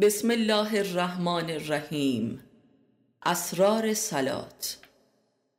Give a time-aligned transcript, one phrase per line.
[0.00, 2.40] بسم الله الرحمن الرحیم.
[3.22, 4.78] اسرار سلات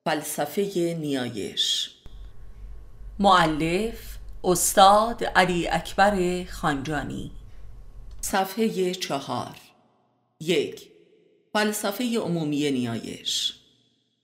[0.06, 1.92] فلسفه نیایش.
[3.20, 7.32] معلف استاد علی اکبر خانجانی.
[8.22, 9.56] صفحه چهار.
[10.40, 10.88] یک.
[11.54, 13.54] فلسفه عمومی نیایش.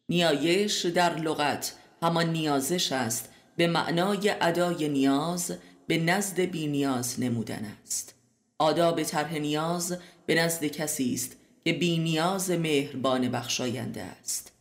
[0.10, 5.58] نیایش در لغت همان نیازش است به معنای ادای نیاز
[5.88, 8.19] به نزد بی نیاز نمودن است.
[8.60, 14.52] آداب طرح نیاز به نزد کسی است که بی نیاز مهربان بخشاینده است.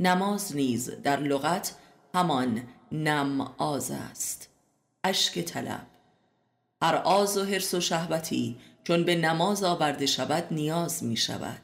[0.00, 1.74] نماز نیز در لغت
[2.14, 4.48] همان نماز است.
[5.04, 5.86] اشک طلب.
[6.82, 11.62] هر آز و حرس و شهوتی چون به نماز آورده شود نیاز می شود.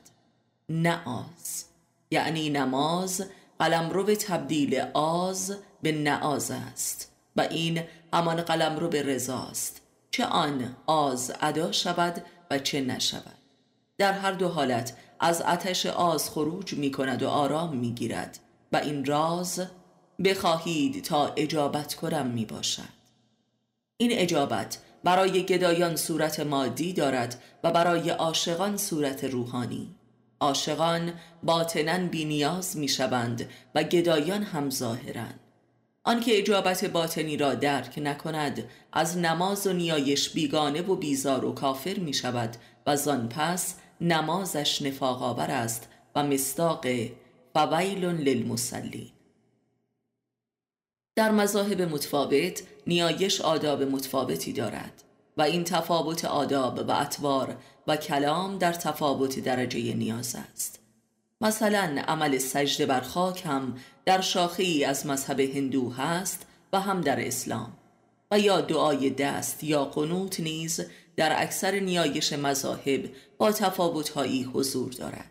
[0.68, 1.64] نعاز
[2.10, 3.24] یعنی نماز
[3.58, 9.79] قلمرو تبدیل آز به نعاز است و این همان قلمرو به رضاست
[10.10, 13.38] چه آن آز ادا شود و چه نشود.
[13.98, 18.38] در هر دو حالت از آتش آز خروج می کند و آرام می گیرد
[18.72, 19.62] و این راز
[20.24, 23.00] بخواهید تا اجابت کنم می باشد
[23.96, 29.94] این اجابت برای گدایان صورت مادی دارد و برای عاشقان صورت روحانی.
[30.40, 35.39] عاشقان باطنا بی نیاز می شوند و گدایان هم ظاهرند.
[36.04, 41.94] آنکه اجابت باطنی را درک نکند از نماز و نیایش بیگانه و بیزار و کافر
[41.94, 42.56] می شود
[42.86, 46.86] و زان پس نمازش نفاق آور است و مستاق
[47.54, 49.10] فویل للمسلین
[51.16, 55.02] در مذاهب متفاوت نیایش آداب متفاوتی دارد
[55.36, 57.56] و این تفاوت آداب و اطوار
[57.86, 60.80] و کلام در تفاوت درجه نیاز است.
[61.40, 67.00] مثلا عمل سجده بر خاک هم در شاخه ای از مذهب هندو هست و هم
[67.00, 67.72] در اسلام.
[68.30, 70.80] و یا دعای دست یا قنوت نیز
[71.16, 75.30] در اکثر نیایش مذاهب با تفاوتهایی حضور دارد.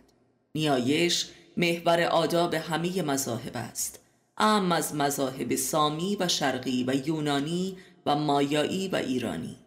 [0.56, 4.00] نیایش محور آداب همه مذاهب است.
[4.38, 9.58] ام از مذاهب سامی و شرقی و یونانی و مایایی و ایرانی.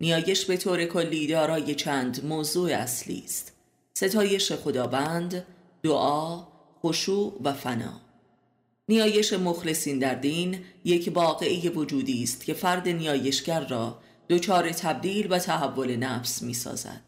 [0.00, 3.52] نیایش به طور کلی دارای چند موضوع اصلی است.
[3.94, 5.44] ستایش خداوند
[5.82, 6.46] دعا
[6.84, 8.00] خشوع و فنا.
[8.88, 13.98] نیایش مخلصین در دین یک واقعی وجودی است که فرد نیایشگر را
[14.28, 17.00] دچار تبدیل و تحول نفس می سازد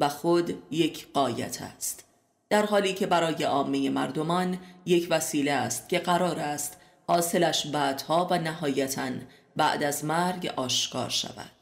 [0.00, 2.04] و خود یک قایت است.
[2.50, 6.76] در حالی که برای عامه مردمان یک وسیله است که قرار است
[7.06, 9.10] حاصلش بعدها و نهایتا
[9.56, 11.53] بعد از مرگ آشکار شود.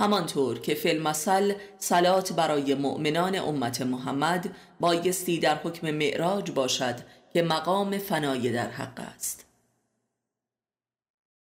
[0.00, 6.96] همانطور که فی المثل سلات برای مؤمنان امت محمد بایستی در حکم معراج باشد
[7.32, 9.46] که مقام فنای در حق است.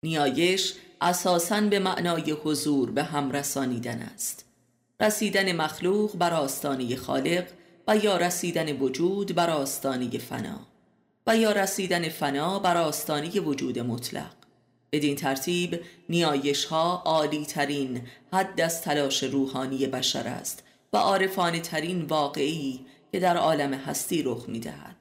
[0.03, 4.45] نیایش اساساً به معنای حضور به هم رسانیدن است.
[5.01, 7.47] رسیدن مخلوق بر آستانه خالق
[7.87, 10.59] و یا رسیدن وجود بر آستانه فنا
[11.27, 14.38] و یا رسیدن فنا بر آستانه وجود مطلق.
[14.91, 15.79] بدین ترتیب
[16.09, 18.01] نیایش ها عالی ترین
[18.33, 20.63] حد از تلاش روحانی بشر است
[20.93, 22.79] و عارفانه ترین واقعی
[23.11, 24.95] که در عالم هستی رخ می دهد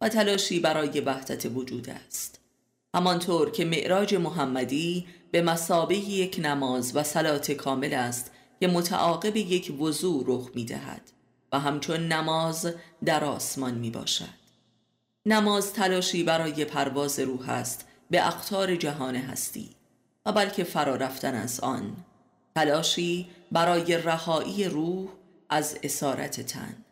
[0.00, 2.40] و تلاشی برای وحدت وجود است.
[2.94, 9.80] همانطور که معراج محمدی به مسابه یک نماز و سلات کامل است که متعاقب یک
[9.80, 11.02] وضوع رخ می دهد
[11.52, 12.74] و همچون نماز
[13.04, 14.38] در آسمان می باشد
[15.26, 19.70] نماز تلاشی برای پرواز روح است به اقتار جهان هستی
[20.26, 21.96] و بلکه فرا رفتن از آن
[22.54, 25.08] تلاشی برای رهایی روح
[25.50, 26.84] از اسارت تن.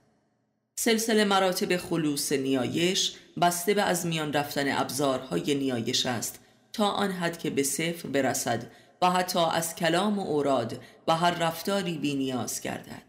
[0.79, 6.39] سلسله مراتب خلوص نیایش بسته به از میان رفتن ابزارهای نیایش است
[6.73, 8.67] تا آن حد که به صفر برسد
[9.03, 13.03] و حتی از کلام و اوراد و هر رفتاری بی نیاز گردد.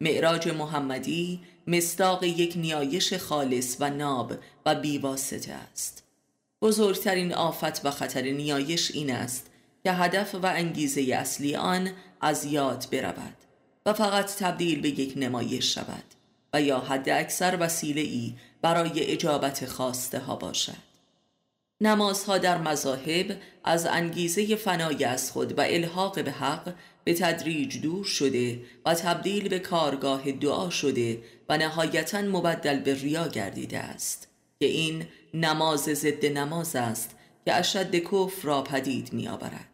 [0.00, 4.32] معراج محمدی مستاق یک نیایش خالص و ناب
[4.66, 6.02] و بیواسطه است.
[6.62, 9.46] بزرگترین آفت و خطر نیایش این است
[9.84, 11.90] که هدف و انگیزه اصلی آن
[12.20, 13.36] از یاد برود
[13.86, 16.04] و فقط تبدیل به یک نمایش شود
[16.52, 20.92] و یا حد اکثر وسیله ای برای اجابت خواسته ها باشد.
[21.80, 26.74] نمازها در مذاهب از انگیزه فنای از خود و الحاق به حق
[27.04, 33.28] به تدریج دور شده و تبدیل به کارگاه دعا شده و نهایتا مبدل به ریا
[33.28, 34.28] گردیده است
[34.60, 39.68] که این نماز ضد نماز است که اشد کفر را پدید می آورد.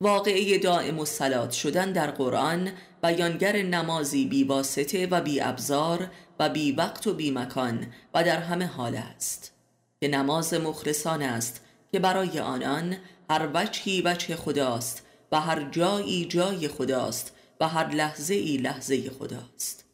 [0.00, 6.72] واقعه دائم الصلات شدن در قرآن بیانگر نمازی بی واسطه و بی ابزار و بی
[6.72, 9.52] وقت و بی مکان و در همه حال است
[10.00, 11.60] که نماز مخرسان است
[11.92, 12.96] که برای آنان
[13.30, 15.02] هر وجهی وجه خداست
[15.32, 19.85] و هر جایی جای خداست و هر لحظه ای لحظه خداست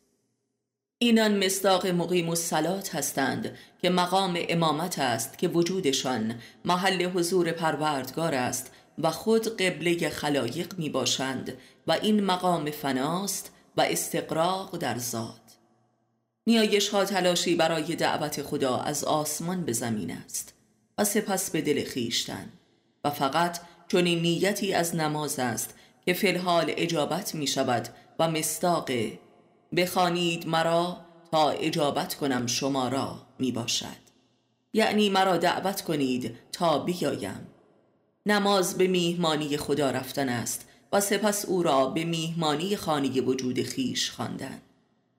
[1.02, 6.34] اینان مصداق مقیم و سلات هستند که مقام امامت است که وجودشان
[6.64, 11.52] محل حضور پروردگار است و خود قبله خلایق می باشند
[11.86, 15.40] و این مقام فناست و استقراق در ذات.
[16.46, 20.54] نیایش ها تلاشی برای دعوت خدا از آسمان به زمین است
[20.98, 22.52] و سپس به دل خیشتن
[23.04, 25.74] و فقط چون نیتی از نماز است
[26.06, 27.88] که فی الحال اجابت می شود
[28.18, 28.90] و مستاق
[29.76, 30.96] بخوانید مرا
[31.30, 34.02] تا اجابت کنم شما را می باشد.
[34.72, 37.46] یعنی مرا دعوت کنید تا بیایم.
[38.26, 44.10] نماز به میهمانی خدا رفتن است و سپس او را به میهمانی خانه وجود خیش
[44.10, 44.62] خواندن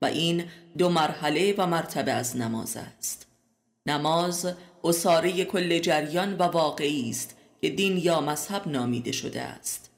[0.01, 0.45] و این
[0.77, 3.27] دو مرحله و مرتبه از نماز است.
[3.85, 4.53] نماز
[4.83, 9.89] اصاره کل جریان و واقعی است که دین یا مذهب نامیده شده است.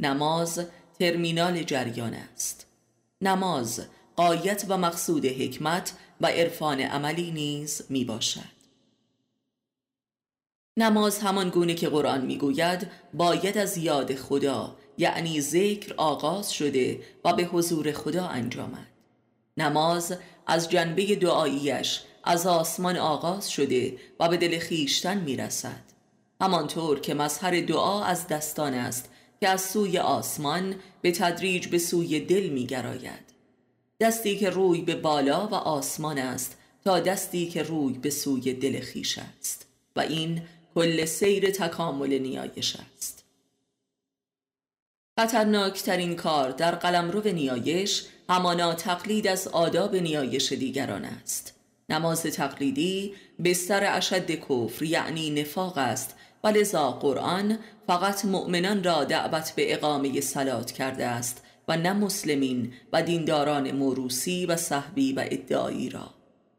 [0.00, 0.66] نماز
[0.98, 2.66] ترمینال جریان است.
[3.22, 3.82] نماز
[4.16, 8.62] قایت و مقصود حکمت و عرفان عملی نیز می باشد
[10.76, 17.32] نماز همان گونه که قرآن می‌گوید باید از یاد خدا یعنی ذکر آغاز شده و
[17.32, 18.86] به حضور خدا انجامد.
[19.56, 20.16] نماز
[20.46, 25.82] از جنبه دعاییش از آسمان آغاز شده و به دل خیشتن می‌رسد.
[26.40, 29.11] همانطور که مظهر دعا از دستان است
[29.42, 33.32] که از سوی آسمان به تدریج به سوی دل میگراید.
[34.00, 38.80] دستی که روی به بالا و آسمان است تا دستی که روی به سوی دل
[38.80, 39.66] خیش است
[39.96, 40.42] و این
[40.74, 43.24] کل سیر تکامل نیایش است.
[45.18, 51.54] خطرناکترین کار در قلمرو نیایش همانا تقلید از آداب نیایش دیگران است.
[51.88, 53.14] نماز تقلیدی
[53.44, 60.20] بستر اشد کفر یعنی نفاق است و لذا قرآن فقط مؤمنان را دعوت به اقامه
[60.20, 66.14] سلات کرده است و نه مسلمین و دینداران موروسی و صحبی و ادعایی را.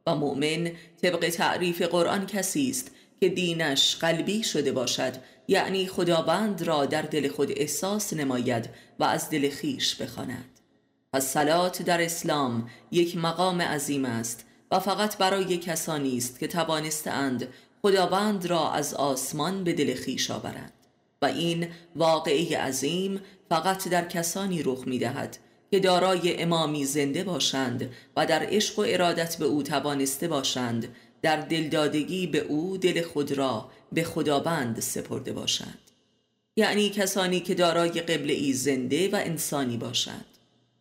[0.07, 0.71] و مؤمن
[1.01, 5.13] طبق تعریف قرآن کسی است که دینش قلبی شده باشد
[5.47, 8.69] یعنی خداوند را در دل خود احساس نماید
[8.99, 10.59] و از دل خیش بخواند.
[11.13, 17.47] پس سلات در اسلام یک مقام عظیم است و فقط برای کسانی است که توانستند
[17.85, 20.73] خداوند را از آسمان به دل خیش آورند
[21.21, 25.37] و این واقعی عظیم فقط در کسانی رخ می دهد
[25.71, 31.37] که دارای امامی زنده باشند و در عشق و ارادت به او توانسته باشند در
[31.37, 35.79] دلدادگی به او دل خود را به خداوند سپرده باشند.
[36.55, 40.25] یعنی کسانی که دارای قبل ای زنده و انسانی باشند.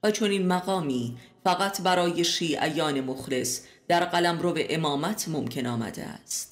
[0.02, 6.02] و چون این مقامی فقط برای شیعیان مخلص در قلم رو به امامت ممکن آمده
[6.04, 6.51] است.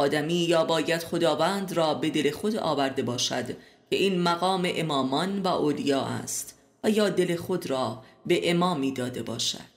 [0.00, 3.46] آدمی یا باید خداوند را به دل خود آورده باشد
[3.90, 9.22] که این مقام امامان و اولیا است و یا دل خود را به امامی داده
[9.22, 9.70] باشد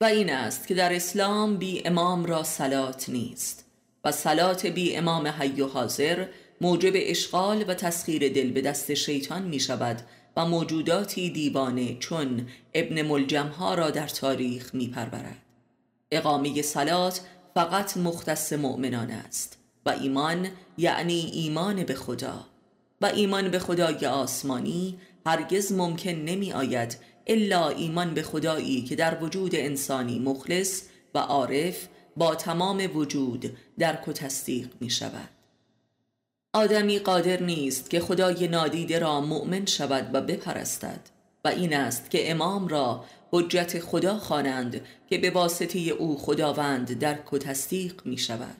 [0.00, 3.64] و این است که در اسلام بی امام را سلات نیست
[4.04, 6.26] و سلات بی امام حی و حاضر
[6.60, 10.02] موجب اشغال و تسخیر دل به دست شیطان می شود
[10.36, 15.42] و موجوداتی دیوانه چون ابن ملجم را در تاریخ می پرورد.
[16.10, 17.20] اقامه سلات
[17.58, 22.46] فقط مختص مؤمنان است و ایمان یعنی ایمان به خدا
[23.00, 29.22] و ایمان به خدای آسمانی هرگز ممکن نمی آید الا ایمان به خدایی که در
[29.24, 30.82] وجود انسانی مخلص
[31.14, 35.28] و عارف با تمام وجود درک و تصدیق می شود.
[36.52, 41.00] آدمی قادر نیست که خدای نادیده را مؤمن شود و بپرستد
[41.44, 44.80] و این است که امام را حجت خدا خوانند
[45.10, 48.56] که به واسطه او خداوند درک و تصدیق می شود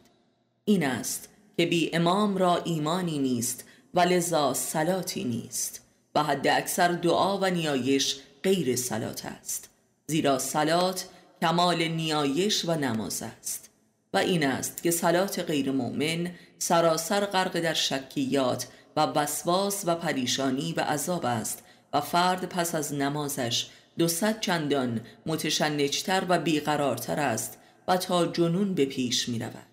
[0.64, 5.80] این است که بی امام را ایمانی نیست و لذا سلاتی نیست.
[6.14, 9.70] و حد اکثر دعا و نیایش غیر سلات است.
[10.06, 11.08] زیرا سلات
[11.40, 13.70] کمال نیایش و نماز است.
[14.14, 20.72] و این است که سلات غیر مؤمن سراسر غرق در شکیات و وسواس و پریشانی
[20.72, 23.66] و عذاب است و فرد پس از نمازش
[23.98, 24.08] دو
[24.40, 29.66] چندان متشنجتر و بیقرارتر است و تا جنون به پیش می رود.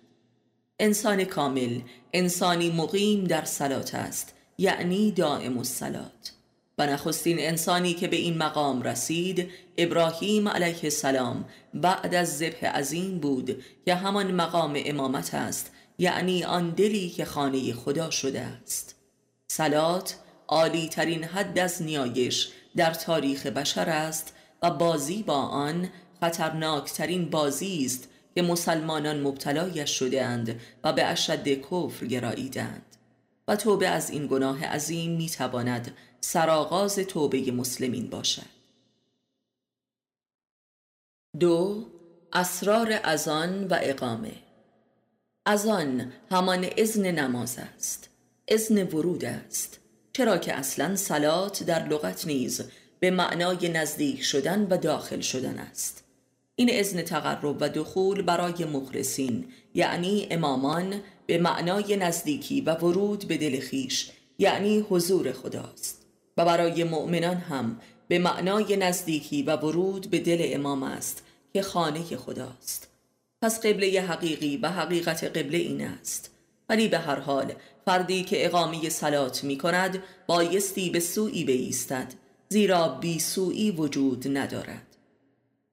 [0.80, 1.80] انسان کامل
[2.14, 6.34] انسانی مقیم در سلات است یعنی دائم السلات
[6.78, 13.20] و نخستین انسانی که به این مقام رسید ابراهیم علیه السلام بعد از ذبح عظیم
[13.20, 18.96] بود که همان مقام امامت است یعنی آن دلی که خانه خدا شده است
[19.48, 20.16] سلات
[20.48, 25.90] عالی ترین حد از نیایش در تاریخ بشر است و بازی با آن
[26.22, 32.96] خطرناکترین بازی است که مسلمانان مبتلایش شده اند و به اشد کفر گراییدند
[33.48, 38.56] و توبه از این گناه عظیم می تواند سرآغاز توبه مسلمین باشد.
[41.40, 41.86] دو
[42.34, 44.34] اسرار ازان و اقامه.
[45.46, 48.10] ازان همان ازن نماز است.
[48.48, 49.80] ازن ورود است.
[50.16, 52.62] چرا که اصلا سلات در لغت نیز
[53.00, 56.04] به معنای نزدیک شدن و داخل شدن است.
[56.56, 63.38] این ازن تقرب و دخول برای مخلصین یعنی امامان به معنای نزدیکی و ورود به
[63.38, 66.06] دل خیش یعنی حضور خداست
[66.38, 72.04] و برای مؤمنان هم به معنای نزدیکی و ورود به دل امام است که خانه
[72.04, 72.88] خداست
[73.42, 76.35] پس قبله حقیقی و حقیقت قبله این است.
[76.70, 77.54] ولی به هر حال
[77.86, 82.14] فردی که اقامی سلات می کند بایستی به سوی بیستد
[82.50, 84.96] زیرا بی سوی وجود ندارد.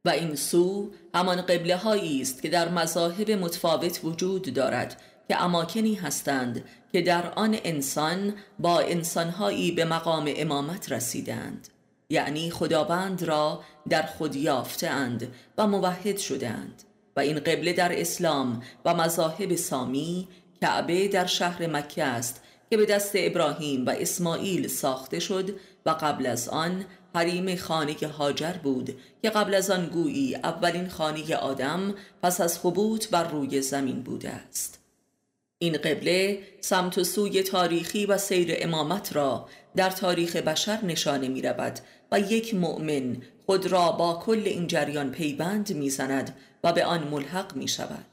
[0.05, 5.95] و این سو همان قبله هایی است که در مذاهب متفاوت وجود دارد که اماکنی
[5.95, 11.69] هستند که در آن انسان با انسانهایی به مقام امامت رسیدند.
[12.11, 16.83] یعنی خداوند را در خود یافتند و موحد شدند
[17.17, 20.29] و این قبله در اسلام و مذاهب سامی
[20.63, 25.51] کعبه در شهر مکه است که به دست ابراهیم و اسماعیل ساخته شد
[25.87, 31.37] و قبل از آن حریم خانه هاجر بود که قبل از آن گویی اولین خانه
[31.37, 34.79] آدم پس از خبوت بر روی زمین بوده است.
[35.59, 41.43] این قبله سمت و سوی تاریخی و سیر امامت را در تاریخ بشر نشانه می
[42.13, 43.17] و یک مؤمن
[43.47, 48.12] خود را با کل این جریان پیوند می‌زند و به آن ملحق می شود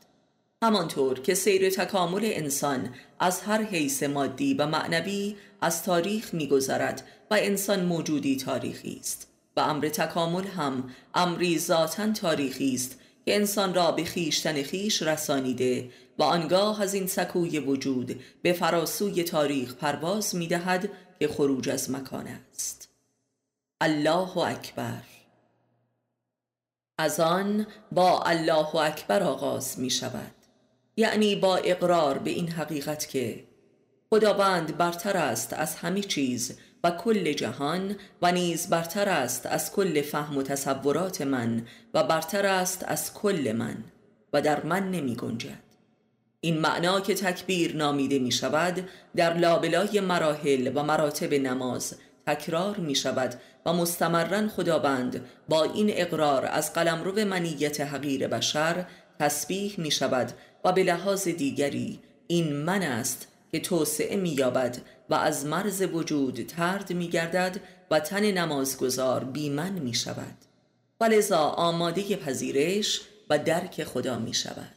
[0.64, 7.38] همانطور که سیر تکامل انسان از هر حیث مادی و معنوی از تاریخ میگذرد و
[7.40, 9.28] انسان موجودی تاریخی است.
[9.58, 15.90] و امر تکامل هم امری ذاتا تاریخی است که انسان را به خیشتن خیش رسانیده
[16.18, 20.90] و آنگاه از این سکوی وجود به فراسوی تاریخ پرواز می دهد
[21.20, 22.90] که خروج از مکان است.
[23.82, 25.04] الله اکبر.
[26.98, 30.39] از آن با الله اکبر آغاز می شود
[31.00, 33.44] یعنی با اقرار به این حقیقت که
[34.10, 40.02] خداوند برتر است از همه چیز و کل جهان و نیز برتر است از کل
[40.02, 43.84] فهم و تصورات من و برتر است از کل من
[44.34, 45.64] و در من نمی گنجد.
[46.42, 51.96] این معنا که تکبیر نامیده می شود در لابلای مراحل و مراتب نماز
[52.28, 58.86] تکرار می شود و مستمرا خداوند با این اقرار از قلمرو منیت حقیر بشر
[59.20, 60.32] تسبیح می شود
[60.64, 64.78] و به لحاظ دیگری این من است که توسعه می یابد
[65.10, 67.60] و از مرز وجود ترد می گردد
[67.92, 70.36] و تن نمازگزار بیمن می شود
[71.02, 74.76] و لذا آماده پذیرش و درک خدا می شود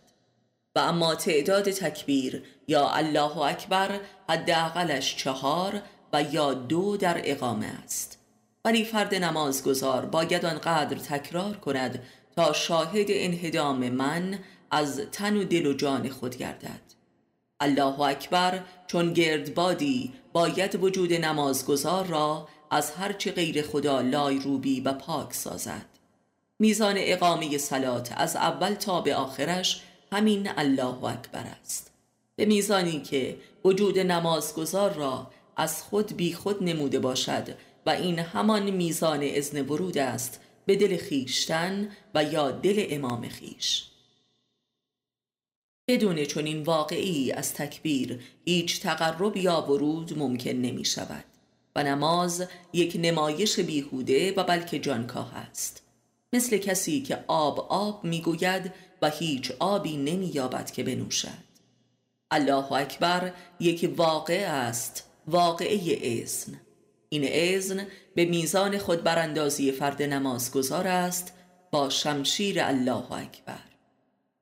[0.77, 8.19] و اما تعداد تکبیر یا الله اکبر حداقلش چهار و یا دو در اقامه است.
[8.65, 12.03] ولی فرد نمازگزار باید آنقدر تکرار کند
[12.37, 14.39] تا شاهد انهدام من
[14.73, 16.81] از تن و دل و جان خود گردد.
[17.61, 24.93] الله اکبر چون گردبادی باید وجود نمازگزار را از هرچه غیر خدا لای روبی و
[24.93, 25.87] پاک سازد.
[26.59, 31.91] میزان اقامه سلات از اول تا به آخرش همین الله اکبر است.
[32.37, 37.49] به میزانی که وجود نمازگزار را از خود بی خود نموده باشد
[37.87, 43.92] و این همان میزان ازن ورود است به دل خیشتن و یا دل امام خیش
[45.93, 51.25] بدون چنین واقعی از تکبیر هیچ تقرب یا ورود ممکن نمی شود
[51.77, 55.83] و نماز یک نمایش بیهوده و بلکه جانکاه است.
[56.33, 58.73] مثل کسی که آب آب می‌گوید
[59.03, 61.43] و هیچ آبی نمییابد که بنوشد.
[62.31, 66.61] الله اکبر یک واقع است واقعه ازن
[67.09, 71.33] این ازن به میزان خود براندازی فرد نمازگزار است
[71.71, 73.73] با شمشیر الله اکبر.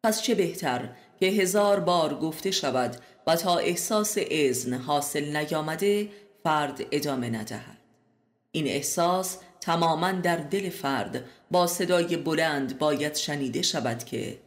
[0.05, 0.89] پس چه بهتر
[1.21, 2.97] که هزار بار گفته شود
[3.27, 6.09] و تا احساس ازن حاصل نیامده
[6.45, 7.79] فرد ادامه ندهد.
[8.53, 14.39] این احساس تماما در دل فرد با صدای بلند باید شنیده شود که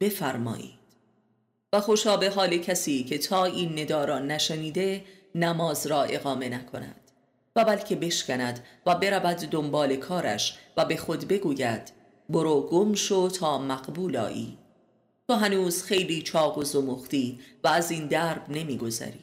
[0.00, 0.80] بفرمایید.
[1.72, 7.10] و خوشا به حال کسی که تا این ندارا نشنیده نماز را اقامه نکند
[7.56, 11.92] و بلکه بشکند و برود دنبال کارش و به خود بگوید
[12.28, 14.59] برو گم شو تا مقبول آیی.
[15.30, 19.20] تو هنوز خیلی چاق و زمختی و از این درب نمیگذری.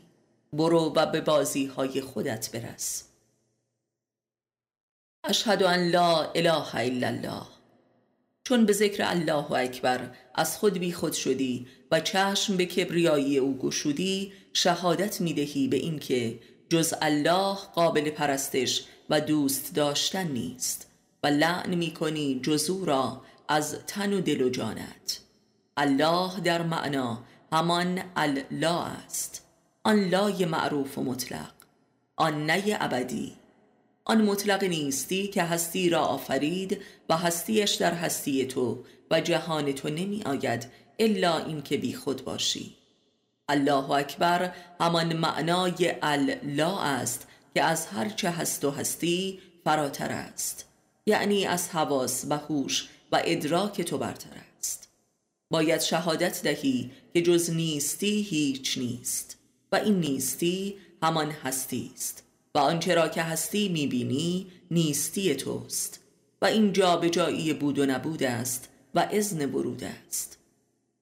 [0.54, 3.04] برو و به بازی های خودت برس.
[5.24, 7.42] اشهد ان لا اله الا الله.
[8.44, 13.58] چون به ذکر الله اکبر از خود بی خود شدی و چشم به کبریایی او
[13.58, 20.88] گشودی شهادت می دهی به اینکه جز الله قابل پرستش و دوست داشتن نیست
[21.24, 25.27] و لعن می کنی جزو را از تن و دل و جانت.
[25.78, 29.46] الله در معنا همان الله است.
[29.84, 31.52] آن لای معروف و مطلق.
[32.16, 33.36] آن نی ابدی.
[34.06, 39.90] آن مطلق نیستی که هستی را آفرید و هستیش در هستی تو و جهان تو
[39.90, 40.68] نمی آید
[41.00, 42.76] الا اینکه بی خود باشی.
[43.50, 50.66] الله اکبر همان معنای الله است که از هر چه هست و هستی فراتر است.
[51.06, 54.47] یعنی از حواس و هوش و ادراک تو برتر
[55.50, 59.38] باید شهادت دهی که جز نیستی هیچ نیست
[59.72, 62.24] و این نیستی همان هستی است
[62.56, 66.00] و آنچه را که هستی می‌بینی نیستی توست
[66.42, 66.74] و این
[67.12, 70.38] جایی بود و نبود است و اذن ورود است.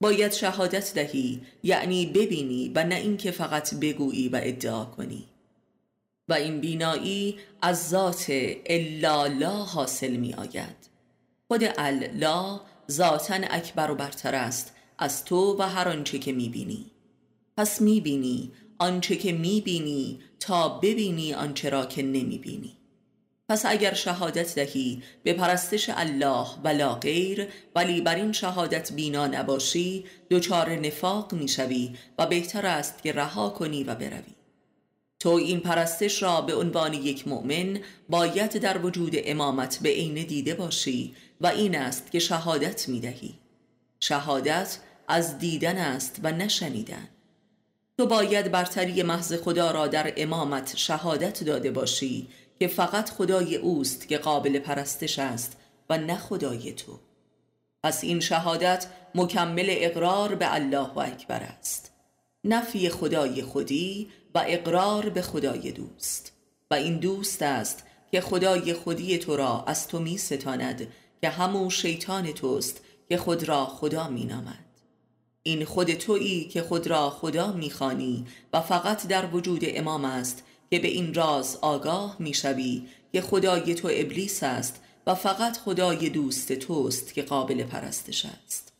[0.01, 5.25] باید شهادت دهی یعنی ببینی و نه اینکه فقط بگویی و ادعا کنی.
[6.29, 8.25] و این بینایی از ذات
[8.65, 10.89] الا لا حاصل می آید
[11.47, 12.59] خود الله
[12.91, 14.75] ذاتا اکبر و برتر است.
[14.97, 16.91] از تو و هر آنچه که می بینی
[17.57, 22.77] پس می بینی آنچه که می بینی تا ببینی آنچه را که نمی بینی
[23.49, 30.05] پس اگر شهادت دهی به پرستش الله و غیر ولی بر این شهادت بینا نباشی
[30.31, 34.34] دچار نفاق می‌شوی و بهتر است که رها کنی و بروی.
[35.25, 37.79] تو این پرستش را به عنوان یک مؤمن
[38.09, 43.39] باید در وجود امامت به عین دیده باشی و این است که شهادت می دهی.
[43.99, 47.07] شهادت از دیدن است و نشنیدن.
[47.97, 52.27] تو باید برتری محض خدا را در امامت شهادت داده باشی
[52.59, 55.57] که فقط خدای اوست که قابل پرستش است
[55.89, 56.99] و نه خدای تو.
[57.83, 61.91] پس این شهادت مکمل اقرار به الله و اکبر است.
[62.43, 66.31] نفی خدای خودی و اقرار به خدای دوست.
[66.71, 70.87] و این دوست است که خدای خودی تو را از تو می ستاند
[71.21, 74.65] که همو شیطان توست که خود را خدا می نامد.
[75.43, 80.79] این خود تویی که خود را خدا می‌خوانی و فقط در وجود امام است که
[80.79, 87.13] به این راز آگاه می‌شوی که خدای تو ابلیس است و فقط خدای دوست توست
[87.13, 88.73] که قابل پرستش است.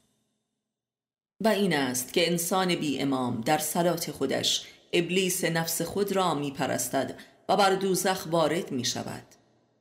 [1.41, 6.52] و این است که انسان بی امام در صلات خودش ابلیس نفس خود را می
[6.52, 7.15] پرستد
[7.50, 9.24] و بر دوزخ وارد می شود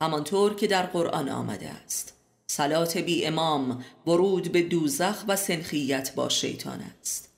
[0.00, 2.14] همانطور که در قرآن آمده است.
[2.46, 7.28] سلات بی امام ورود به دوزخ و سنخیت با شیطان است.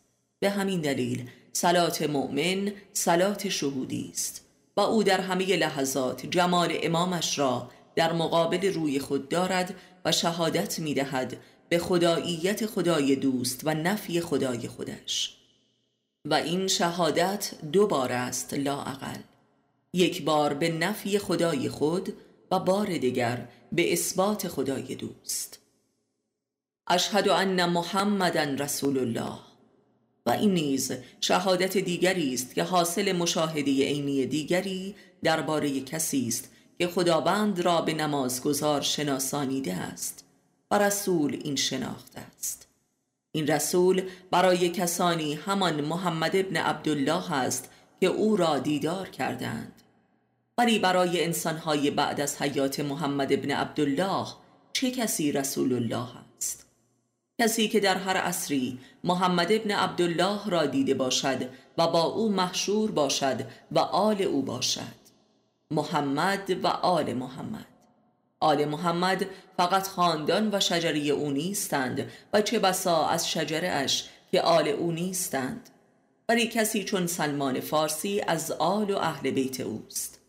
[0.41, 4.45] به همین دلیل سلات مؤمن سلات شهودی است
[4.77, 9.75] و او در همه لحظات جمال امامش را در مقابل روی خود دارد
[10.05, 11.37] و شهادت می دهد
[11.69, 15.37] به خداییت خدای دوست و نفی خدای خودش.
[16.27, 19.19] و این شهادت دو بار است لاعقل
[19.93, 22.13] یک بار به نفی خدای خود
[22.51, 25.59] و بار دیگر به اثبات خدای دوست.
[26.87, 29.39] اشهد ان محمدن رسول الله.
[30.27, 36.87] و این نیز شهادت دیگری است که حاصل مشاهده عینی دیگری درباره کسی است که
[36.87, 40.25] خداوند را به نمازگزار شناسانیده است
[40.71, 42.66] و رسول این شناخته است.
[43.37, 47.71] این رسول برای کسانی همان محمد ابن عبدالله است
[48.01, 49.83] که او را دیدار کردند.
[50.59, 54.27] ولی برای انسانهای بعد از حیات محمد ابن عبدالله
[54.73, 56.67] چه کسی رسول الله است؟
[57.41, 62.91] کسی که در هر عصری محمد ابن عبدالله را دیده باشد و با او محشور
[62.91, 64.97] باشد و آل او باشد.
[65.71, 67.76] محمد و آل محمد.
[68.47, 74.41] آل محمد فقط خاندان و شجره او نیستند و چه بسا از شجره اش که
[74.41, 75.71] آل او نیستند.
[76.29, 80.21] ولی کسی چون سلمان فارسی از آل و اهل بیت اوست.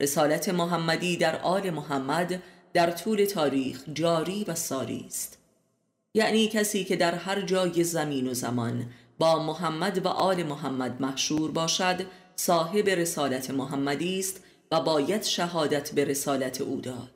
[0.00, 5.38] رسالت محمدی در آل محمد در طول تاریخ جاری و ساری است.
[6.14, 8.86] یعنی کسی که در هر جای زمین و زمان
[9.18, 14.40] با محمد و آل محمد محشور باشد صاحب رسالت محمدی است
[14.72, 17.15] و باید شهادت به رسالت او داد.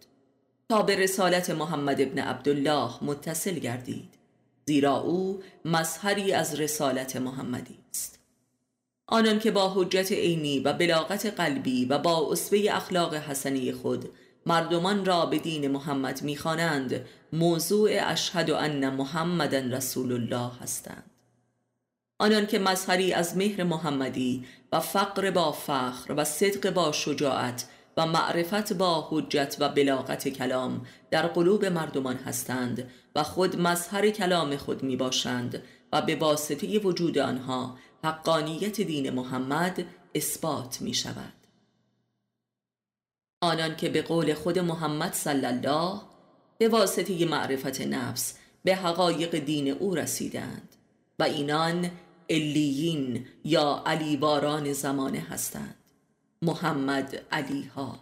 [0.71, 4.15] تا به رسالت محمد ابن عبدالله متصل گردید.
[4.67, 8.19] زیرا او مظهری از رسالت محمدی است.
[9.07, 14.09] آنان که با حجت عینی و بلاغت قلبی و با اسوه اخلاق حسنی خود
[14.47, 21.11] مردمان را به دین محمد می‌خوانند موضوع اشهد ان محمدن رسول الله هستند.
[22.19, 27.65] آنان که مظهری از مهر محمدی و فقر با فخر و صدق با شجاعت
[28.01, 34.57] و معرفت با حجت و بلاغت کلام در قلوب مردمان هستند و خود مظهر کلام
[34.57, 39.85] خود می باشند و به واسطه وجود آنها حقانیت دین محمد
[40.15, 41.33] اثبات می شود
[43.41, 46.01] آنان که به قول خود محمد صلی الله
[46.59, 50.77] به واسطه معرفت نفس به حقایق دین او رسیدند
[51.19, 51.91] و اینان
[52.29, 55.80] الیین یا علیواران زمانه هستند.
[56.43, 57.99] محمد علی ها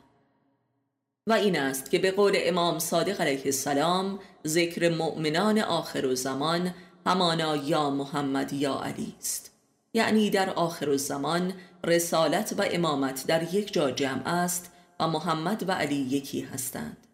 [1.26, 6.74] و این است که به قول امام صادق علیه السلام ذکر مؤمنان آخر و زمان
[7.06, 9.50] همانا یا محمد یا علی است.
[9.94, 11.52] یعنی در آخر زمان
[11.84, 14.70] رسالت و امامت در یک جا جمع است
[15.00, 17.06] و محمد و علی یکی هستند.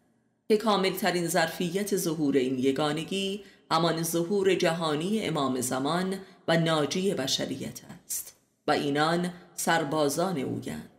[0.49, 6.15] که کاملترین ظرفیت ظهور این یگانگی همان ظهور جهانی امام زمان
[6.49, 8.37] و ناجی بشریت است.
[8.67, 10.94] و اینان سربازان اویند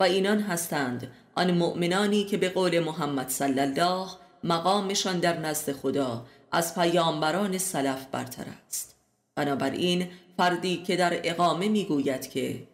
[0.00, 1.10] و اینان هستند.
[1.34, 4.08] آن مؤمنانی که به قول محمد صلی الله
[4.44, 8.96] مقامشان در نزد خدا از پیامبران سلف برتر است.
[9.34, 12.68] بنابراین فردی که در اقامه می‌گوید که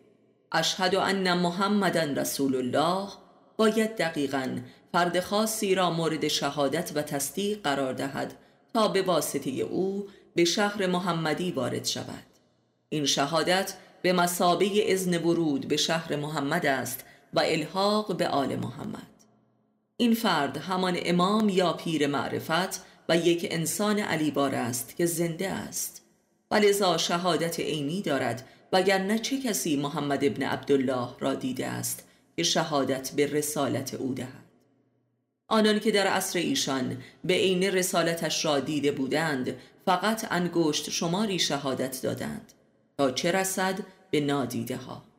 [0.53, 3.09] اشهد ان محمدن رسول الله
[3.57, 4.59] باید دقیقا
[4.93, 8.35] فرد خاصی را مورد شهادت و تصدیق قرار دهد
[8.75, 12.25] تا به واسطه او به شهر محمدی وارد شود.
[12.89, 19.11] این شهادت به مسابه ازن ورود به شهر محمد است و الحاق به آل محمد.
[19.97, 26.03] این فرد همان امام یا پیر معرفت و یک انسان علیبار است که زنده است.
[26.51, 32.43] و لذا شهادت عینی دارد وگرنه چه کسی محمد ابن عبدالله را دیده است که
[32.43, 34.51] شهادت به رسالت او دهد؟
[35.49, 42.03] آنان که در عصر ایشان به عین رسالتش را دیده بودند فقط انگشت شماری شهادت
[42.03, 42.53] دادند
[42.99, 43.79] تا چه رسد
[44.11, 45.10] به نادیده ها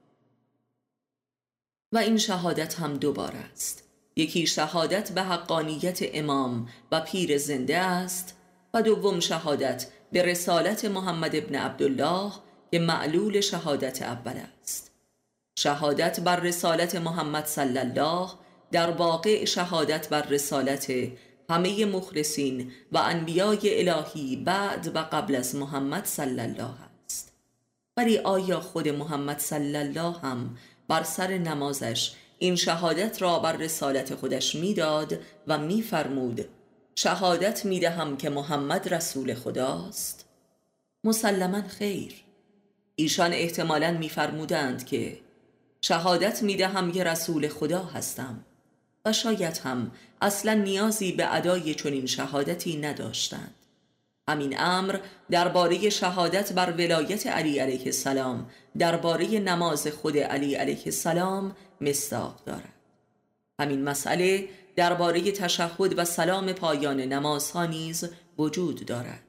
[1.93, 3.83] و این شهادت هم دوبار است.
[4.15, 8.37] یکی شهادت به حقانیت امام و پیر زنده است
[8.73, 12.31] و دوم شهادت به رسالت محمد ابن عبدالله
[12.71, 14.91] که معلول شهادت اول است.
[15.59, 18.29] شهادت بر رسالت محمد صلی الله
[18.71, 20.93] در واقع شهادت بر رسالت
[21.49, 26.73] همه مخلصین و انبیای الهی بعد و قبل از محمد صلی الله
[27.05, 27.33] است.
[27.97, 30.57] ولی آیا خود محمد صلی الله هم
[30.91, 32.11] بر سر نمازش.
[32.39, 36.45] این شهادت را بر رسالت خودش می‌داد و میفرمود
[36.95, 40.25] شهادت می‌دهم که محمد رسول خداست.
[41.03, 42.13] مسلما خیر.
[42.95, 45.19] ایشان احتمالا میفرمودند که
[45.81, 48.45] شهادت می‌دهم که رسول خدا هستم
[49.05, 53.55] و شاید هم اصلا نیازی به ادای چنین شهادتی نداشتند.
[54.31, 54.99] همین امر
[55.31, 62.73] درباره شهادت بر ولایت علی علیه السلام درباره نماز خود علی علیه السلام مستاق دارد.
[63.59, 69.23] همین مسئله درباره تشهد و سلام پایان نمازها نیز وجود دارد.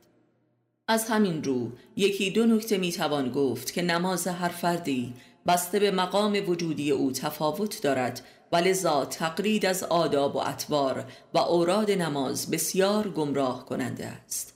[0.88, 5.15] از همین رو یکی دو نکته می‌توان گفت که نماز هر فردی
[5.47, 11.38] بسته به مقام وجودی او تفاوت دارد و لذا تقلید از آداب و اطوار و
[11.38, 14.52] اوراد نماز بسیار گمراه کننده است.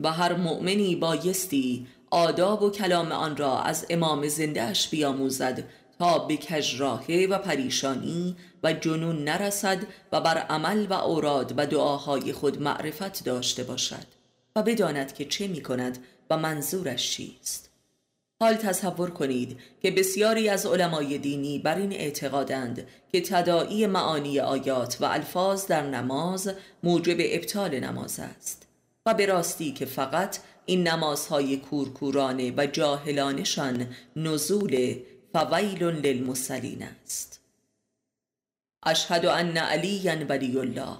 [0.00, 5.64] و هر مؤمنی بایستی آداب و کلام آن را از امام زندهش بیاموزد
[5.98, 9.78] تا به کجراهه و پریشانی و جنون نرسد
[10.12, 14.06] و بر عمل و اوراد و دعاهای خود معرفت داشته باشد
[14.56, 15.98] و بداند که چه می کند
[16.30, 17.70] و منظورش چیست.
[18.40, 24.96] حال تصور کنید که بسیاری از علمای دینی بر این اعتقادند که تدائی معانی آیات
[25.00, 28.67] و الفاظ در نماز موجب ابطال نماز است.
[29.08, 34.96] و به راستی که فقط این نمازهای کورکورانه و جاهلانشان نزول
[35.32, 37.40] فویل للمسلین است.
[38.82, 40.96] اشهد ان علی ولی الله.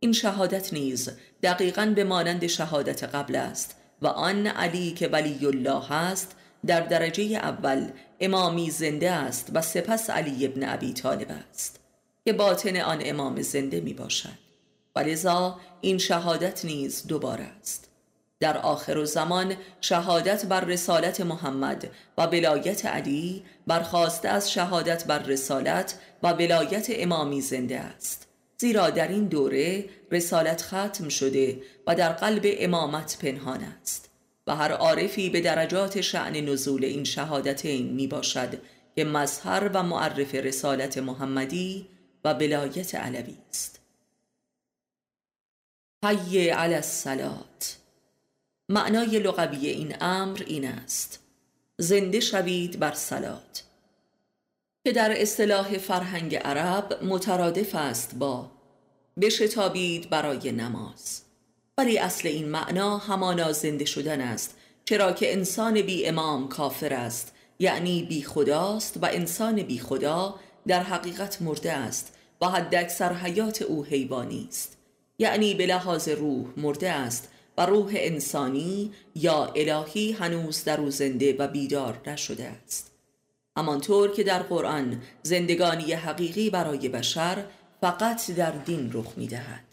[0.00, 1.10] این شهادت نیز
[1.42, 7.22] دقیقا به مانند شهادت قبل است و آن علی که ولی الله است در درجه
[7.22, 11.80] اول امامی زنده است و سپس علی ابن ابی طالب است
[12.24, 14.47] که باطن آن امام زنده می باشد
[14.98, 17.88] و لذا این شهادت نیز دوباره است.
[18.40, 25.94] در آخر زمان شهادت بر رسالت محمد و ولایت علی برخواسته از شهادت بر رسالت
[26.22, 28.28] و ولایت امامی زنده است.
[28.56, 34.10] زیرا در این دوره رسالت ختم شده و در قلب امامت پنهان است.
[34.46, 38.58] و هر عارفی به درجات شعن نزول این شهادتین می باشد
[38.96, 41.88] که مظهر و معرف رسالت محمدی
[42.24, 43.77] و ولایت علوی است.
[46.04, 47.78] حی علی الصلات.
[48.68, 51.18] معنای لغوی این امر این است.
[51.78, 53.64] زنده شوید بر سلات
[54.84, 58.50] که در اصطلاح فرهنگ عرب مترادف است با
[59.20, 61.22] بشتابید برای نماز.
[61.78, 67.32] ولی اصل این معنا همانا زنده شدن است چرا که انسان بی امام کافر است
[67.58, 70.34] یعنی بی خداست و انسان بی خدا
[70.66, 74.77] در حقیقت مرده است و حد اکثر حیات او حیوانی است.
[75.18, 77.28] یعنی به لحاظ روح مرده است.
[77.58, 82.92] و روح انسانی یا الهی هنوز در او زنده و بیدار نشده است.
[83.56, 87.44] همانطور که در قرآن زندگانی حقیقی برای بشر
[87.80, 89.64] فقط در دین رخ می دهد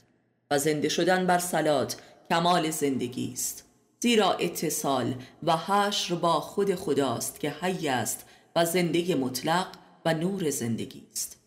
[0.51, 1.97] و زنده شدن بر سلات
[2.29, 3.65] کمال زندگی است.
[3.99, 9.67] زیرا اتصال و حشر با خود خداست که حی است و زنده مطلق
[10.05, 11.38] و نور زندگی است.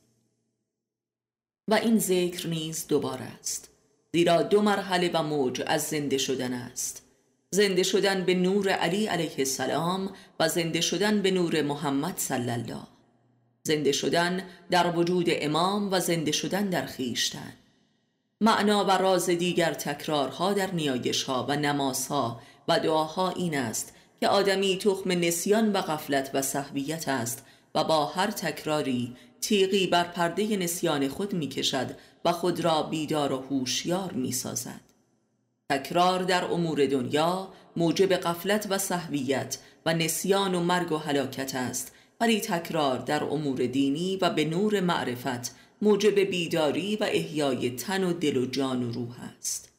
[1.68, 3.70] و این ذکر نیز دوباره است.
[4.12, 7.02] زیرا دو مرحله و موج از زنده شدن است.
[7.50, 12.82] زنده شدن به نور علی علیه السلام و زنده شدن به نور محمد صلی الله.
[13.62, 17.52] زنده شدن در وجود امام و زنده شدن در خیشتن.
[18.40, 24.78] معنا و راز دیگر تکرارها در نیایشها و نمازها و دعاها این است که آدمی
[24.78, 27.44] تخم نسیان و غفلت و صحبیت است
[27.74, 33.32] و با هر تکراری تیغی بر پرده نسیان خود می کشد و خود را بیدار
[33.32, 34.80] و هوشیار می سازد.
[35.70, 41.92] تکرار در امور دنیا موجب غفلت و صحویت و نسیان و مرگ و حلاکت است
[42.20, 48.12] ولی تکرار در امور دینی و به نور معرفت موجب بیداری و احیای تن و
[48.12, 49.72] دل و جان و روح است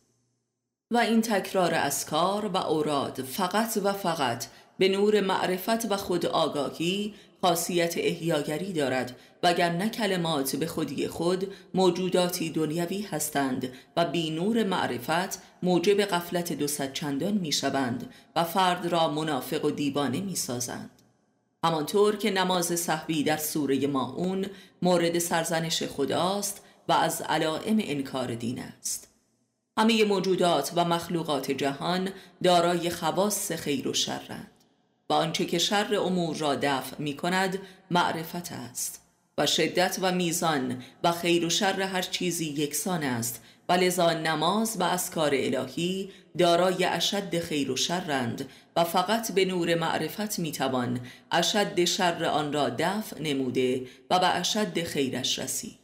[0.92, 4.46] و این تکرار اسکار و اوراد فقط و فقط
[4.78, 12.50] به نور معرفت و خود آگاهی خاصیت احیاگری دارد وگرنه کلمات به خودی خود موجوداتی
[12.50, 19.08] دنیوی هستند و بی نور معرفت موجب قفلت دو چندان می شوند و فرد را
[19.12, 20.90] منافق و دیوانه می سازند.
[21.64, 24.46] همانطور که نماز صحبی در سوره ماون
[24.82, 29.08] مورد سرزنش خداست و از علائم انکار دین است.
[29.78, 32.10] همه موجودات و مخلوقات جهان
[32.44, 34.52] دارای خواص خیر و شرند.
[35.10, 37.60] و آنچه که شر امور را دفع می کند
[37.92, 39.02] معرفت است
[39.38, 43.44] و شدت و میزان و خیر و شر هر چیزی یکسان است.
[43.70, 49.76] و لذا نماز و اسکار الهی دارای اشد خیر و شرند و فقط به نور
[49.76, 51.00] معرفت می‌توان
[51.32, 55.80] اشد شر آن را دفع نموده و به اشد خیرش رسید.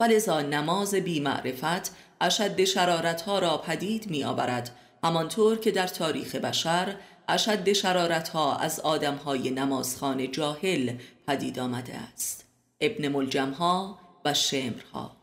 [0.00, 4.70] و لذا نماز بی معرفت اشد شرارتها را پدید می آورد
[5.04, 6.94] همانطور که در تاریخ بشر
[7.30, 12.44] اشد شرارت ها از آدم های نمازخان جاهل پدید آمده است.
[12.80, 15.16] ابن ملجم ها و شمر ها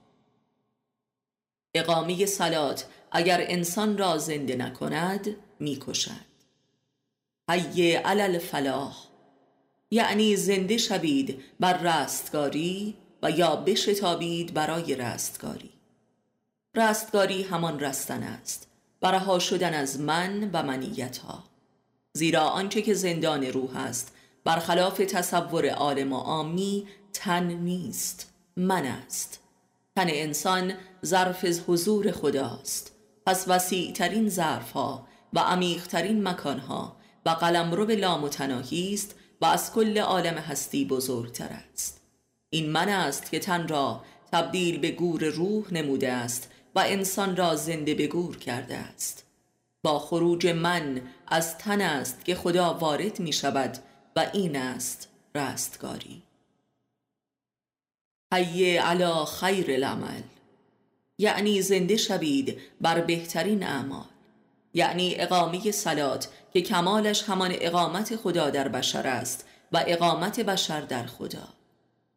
[1.76, 6.28] اقامی سلات اگر انسان را زنده نکند می‌کشد.
[7.50, 8.98] حی علل فلاح
[9.92, 15.70] یعنی زنده شوید بر رستگاری و یا بشتابید برای رستگاری.
[16.76, 18.68] رستگاری همان رستن است.
[19.02, 21.44] برها شدن از من و منیت ها
[22.18, 29.40] زیرا آنچه که زندان روح است برخلاف تصور عالم و عامی تن نیست من است.
[29.96, 30.74] تن انسان
[31.06, 32.92] ظرف حضور خداست
[33.26, 39.46] پس وسیع ترین ظرف ها و عمیق ترین مکان ها و قلمرو لامتناهی است و
[39.46, 42.02] از کل عالم هستی بزرگتر است.
[42.50, 44.02] این من است که تن را
[44.32, 49.24] تبدیل به گور روح نموده است و انسان را زنده به گور کرده است.
[49.84, 53.78] با خروج من از تن است که خدا وارد می شود
[54.16, 56.24] و این است رستگاری.
[58.34, 60.22] حی علا خیر العمل.
[61.18, 64.06] یعنی زنده شوید بر بهترین اعمال.
[64.74, 71.06] یعنی اقامه سلات که کمالش همان اقامت خدا در بشر است و اقامت بشر در
[71.06, 71.48] خدا.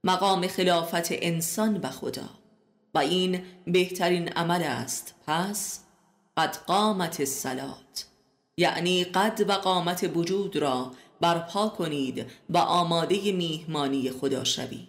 [0.05, 2.29] مقام خلافت انسان و خدا.
[2.95, 5.15] و این بهترین عمل است.
[5.27, 5.81] پس
[6.37, 8.10] قد قامت السلات
[8.57, 14.89] یعنی قد و قامت وجود را برپا کنید و آماده میهمانی خدا شوید.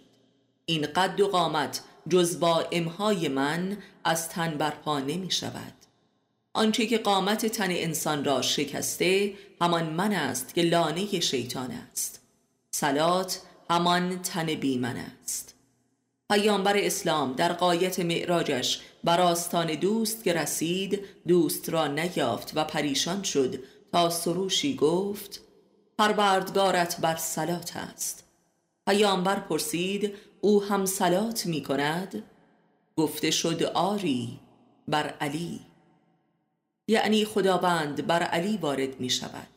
[0.66, 5.72] این قد و قامت جز با امهای من از تن برپا نمی شود
[6.54, 12.22] آنچه که قامت تن انسان را شکسته همان من است که لانه شیطان است.
[12.70, 15.54] سلات همان تن بی من است.
[16.30, 23.22] پیامبر اسلام در قایت معراجش بر آستان دوست که رسید دوست را نیافت و پریشان
[23.22, 25.40] شد تا سروشی گفت
[25.98, 28.24] پروردگارت بر سلات است.
[28.86, 32.22] پیامبر پرسید او هم سلات می کند؟
[32.96, 34.40] گفته شد آری
[34.88, 35.60] بر علی.
[36.88, 39.48] یعنی خداوند بر علی وارد می شود.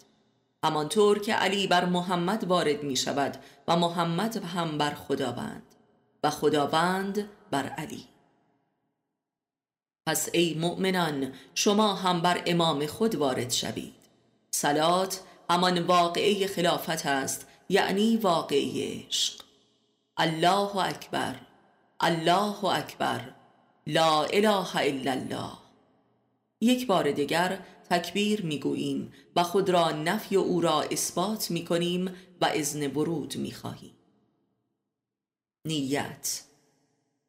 [0.63, 5.75] همانطور که علی بر محمد وارد می شود و محمد هم بر خداوند
[6.23, 8.14] و خداوند بر علی.
[10.08, 13.94] پس ای مؤمنان شما هم بر امام خود وارد شوید.
[14.52, 19.41] سلات همان واقعه خلافت است یعنی واقعی عشق.
[20.18, 21.36] الله اکبر
[22.00, 23.34] الله اکبر
[23.88, 25.52] لا اله الا الله.
[26.62, 32.46] یک بار دیگر تکبیر می‌گوییم و خود را نفی و او را اثبات می‌کنیم و
[32.46, 33.96] اذن برود می‌خواهیم.
[35.68, 36.41] نیت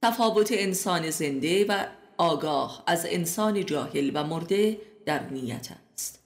[0.02, 1.86] تفاوت انسان زنده و
[2.18, 6.22] آگاه از انسان جاهل و مرده در نیت است.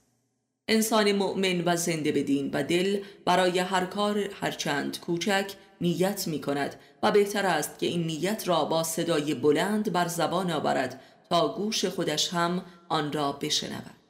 [0.69, 6.41] انسان مؤمن و زنده به دین و دل برای هر کار هرچند کوچک نیت می
[6.41, 11.01] کند و بهتر است که این نیت را با صدای بلند بر زبان آورد
[11.31, 14.01] تا گوش خودش هم آن را بشنود.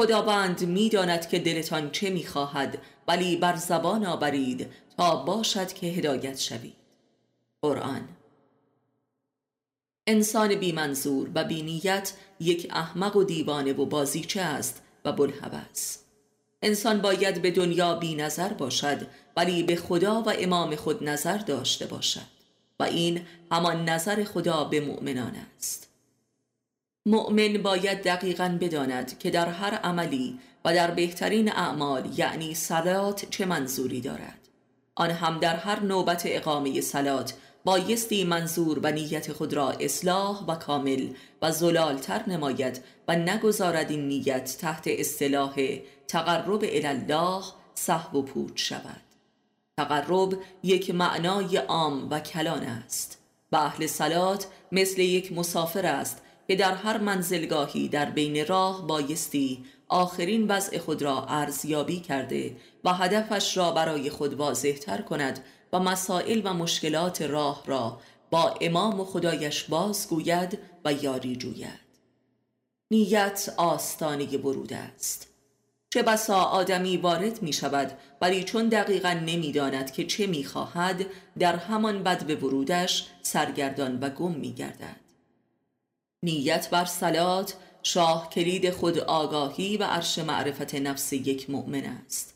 [0.00, 6.76] خداوند می‌داند که دلتان چه می‌خواهد ولی بر زبان آورید تا باشد که هدایت شوید.
[7.62, 8.08] قرآن
[10.06, 15.98] انسان بی منظور و بی نیت یک احمق و دیوانه و بازیچه است و بلحوث
[16.62, 21.86] انسان باید به دنیا بی نظر باشد ولی به خدا و امام خود نظر داشته
[21.86, 22.32] باشد.
[22.80, 23.20] و این
[23.52, 25.88] همان نظر خدا به مؤمنان است.
[27.06, 33.46] مؤمن باید دقیقا بداند که در هر عملی و در بهترین اعمال یعنی صلات چه
[33.46, 34.38] منظوری دارد.
[34.94, 37.34] آن هم در هر نوبت اقامه صلات
[37.64, 41.08] بایستی منظور و نیت خود را اصلاح و کامل
[41.42, 45.54] و زلالتر نماید و نگذارد این نیت تحت اصطلاح
[46.08, 47.42] تقرب الله
[47.74, 49.02] صحب و پوچ شود.
[49.76, 53.18] تقرب یک معنای عام و کلان است.
[53.52, 59.64] و اهل سلات مثل یک مسافر است که در هر منزلگاهی در بین راه بایستی
[59.88, 65.80] آخرین وضع خود را ارزیابی کرده و هدفش را برای خود واضح تر کند و
[65.80, 71.82] مسائل و مشکلات راه را با امام و خدایش بازگوید و یاری جوید.
[72.90, 75.28] نیت آستانه برود است.
[75.94, 81.06] چه بسا آدمی وارد می شود ولی چون دقیقا نمی داند که چه می خواهد
[81.38, 85.00] در همان بد به ورودش سرگردان و گم می گردد.
[86.22, 92.31] نیت بر سلات شاه کلید خود آگاهی و عرش معرفت نفس یک مؤمن است.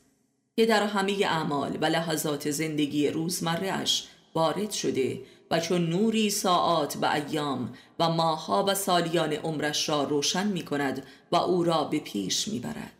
[0.57, 7.07] که در همه اعمال و لحظات زندگی روزمرهش وارد شده و چون نوری ساعات و
[7.07, 12.49] ایام و ماها و سالیان عمرش را روشن می کند و او را به پیش
[12.49, 12.93] می برد.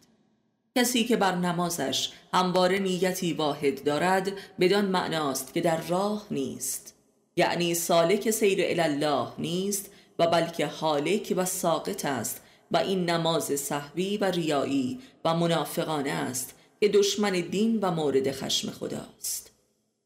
[0.77, 6.95] کسی که بر نمازش همواره نیتی واحد دارد بدان معناست که در راه نیست
[7.37, 12.41] یعنی سالک سیر الله نیست و بلکه حالک و ساقط است
[12.71, 18.71] و این نماز صحوی و ریایی و منافقانه است که دشمن دین و مورد خشم
[18.71, 19.51] خداست.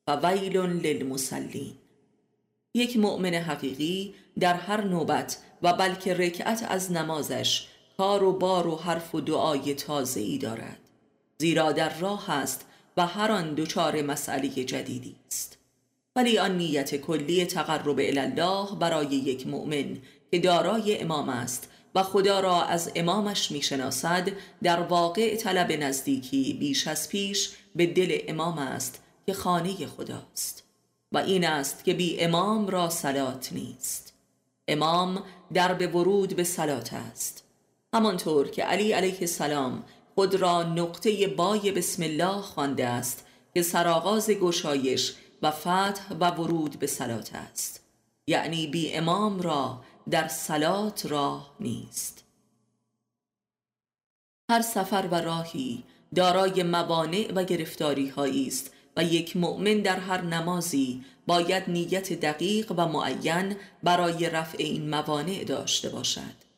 [0.09, 1.73] و ویل للمسلین
[2.75, 8.77] یک مؤمن حقیقی در هر نوبت و بلکه رکعت از نمازش کار و بار و
[8.77, 10.79] حرف و دعای تازه ای دارد.
[11.39, 12.65] زیرا در راه است
[12.97, 15.59] و هر آن دچار مسئله جدیدی است.
[16.17, 19.99] ولی آن نیت کلی تقرب الله برای یک مؤمن
[20.31, 24.29] که دارای امام است و خدا را از امامش می‌شناسد
[24.63, 30.65] در واقع طلب نزدیکی بیش از پیش به دل امام است که خانه خداست.
[31.13, 34.13] و این است که بی امام را سلات نیست.
[34.69, 35.23] امام
[35.53, 37.45] در به ورود به سلات است.
[37.95, 44.31] همانطور که علی علیه السلام خود را نقطه بای بسم الله خوانده است که سرآغاز
[44.31, 47.85] گشایش و فتح و ورود به سلات است.
[48.27, 52.25] یعنی بی امام را در سلات راه نیست.
[54.51, 55.85] هر سفر و راهی
[56.15, 62.73] دارای موانع و گرفتاری هایی است و یک مؤمن در هر نمازی باید نیت دقیق
[62.77, 66.51] و معین برای رفع این موانع داشته باشد.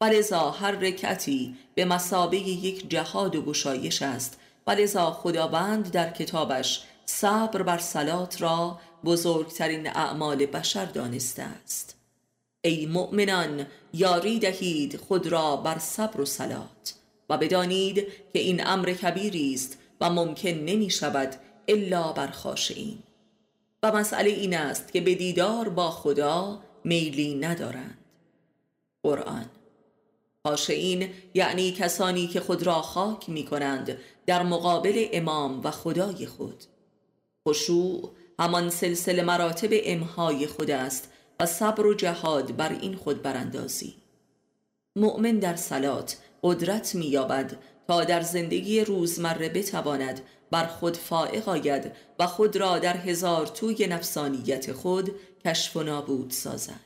[0.00, 4.38] ولذا هر رکعتی به مسابه یک جهاد و گشایش است.
[4.66, 11.95] ولذا خداوند در کتابش صبر بر سلات را بزرگترین اعمال بشر دانسته است.
[12.66, 16.94] ای مؤمنان یاری دهید خود را بر صبر و سلات
[17.30, 17.96] و بدانید
[18.32, 21.34] که این امر کبیری است و ممکن نمی شود
[21.68, 22.98] الا بر خاشعین.
[23.82, 27.98] و مسئله این است که به دیدار با خدا میلی ندارند.
[29.02, 29.46] قرآن
[30.46, 36.64] خاشعین یعنی کسانی که خود را خاک می کنند در مقابل امام و خدای خود.
[37.48, 43.94] خشوع همان سلسله مراتب امهای خود است و صبر و جهاد بر این خود براندازی.
[44.96, 47.58] مؤمن در سلات قدرت مییابد
[47.88, 50.20] تا در زندگی روزمره بتواند
[50.50, 55.10] بر خود فائق آید و خود را در هزار توی نفسانیت خود
[55.44, 56.80] کشف و نابود سازد.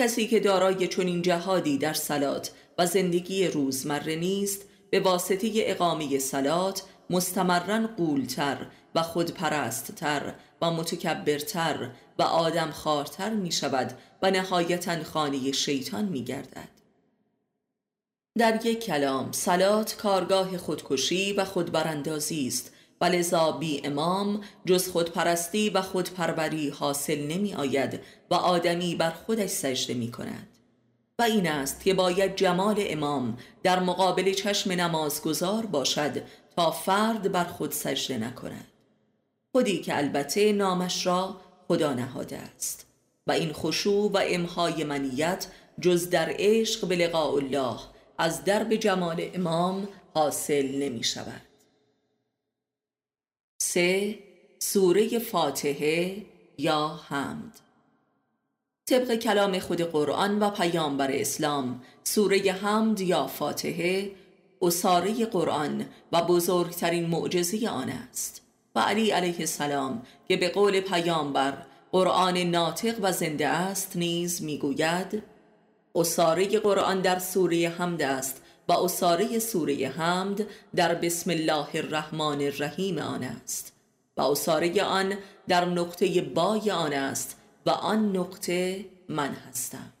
[0.00, 6.82] کسی که دارای چنین جهادی در سلات و زندگی روزمره نیست به واسطه اقامه سلات
[7.12, 13.92] مستمرا قولتر و خودپرستتر و متکبرتر و آدم خارتر می شود
[14.22, 16.68] و نهایتا خانه شیطان می گردد
[18.38, 25.70] در یک کلام سلات کارگاه خودکشی و خودبراندازی است و لذا بی امام جز خودپرستی
[25.70, 28.00] و خودپروری حاصل نمی آید
[28.30, 30.48] و آدمی بر خودش سجده می کند
[31.18, 36.22] و این است که باید جمال امام در مقابل چشم نمازگزار باشد
[36.56, 38.66] تا فرد بر خود سجده نکند.
[39.52, 42.86] خودی که البته نامش را خدا نهاده است.
[43.26, 45.46] و این خشوع و امهای منیت
[45.80, 47.78] جز در عشق به لقاء الله
[48.18, 51.42] از درب جمال امام حاصل نمی شود.
[53.62, 54.18] سه
[54.58, 56.26] سوره فاتحه
[56.58, 57.60] یا حمد.
[58.86, 64.10] طبق کلام خود قرآن و پیامبر اسلام سوره حمد یا فاتحه
[64.62, 68.42] اساره قرآن و بزرگترین معجزه آن است.
[68.74, 75.22] و علی علیه السلام که به قول پیامبر قرآن ناطق و زنده است نیز می‌گوید
[75.94, 80.46] اساره قرآن در سوره حمد است و اساره سوره حمد
[80.76, 83.72] در بسم الله الرحمن الرحیم آن است.
[84.16, 85.14] و اساره آن
[85.48, 87.36] در نقطه بای آن است
[87.66, 89.92] و آن نقطه من هستم.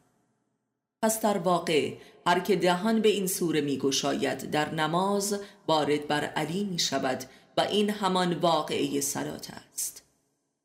[1.02, 1.92] پس در واقع
[2.26, 7.24] هر که دهان به این سوره می گشاید در نماز وارد بر علی می شود
[7.56, 10.02] و این همان واقعه سلات است.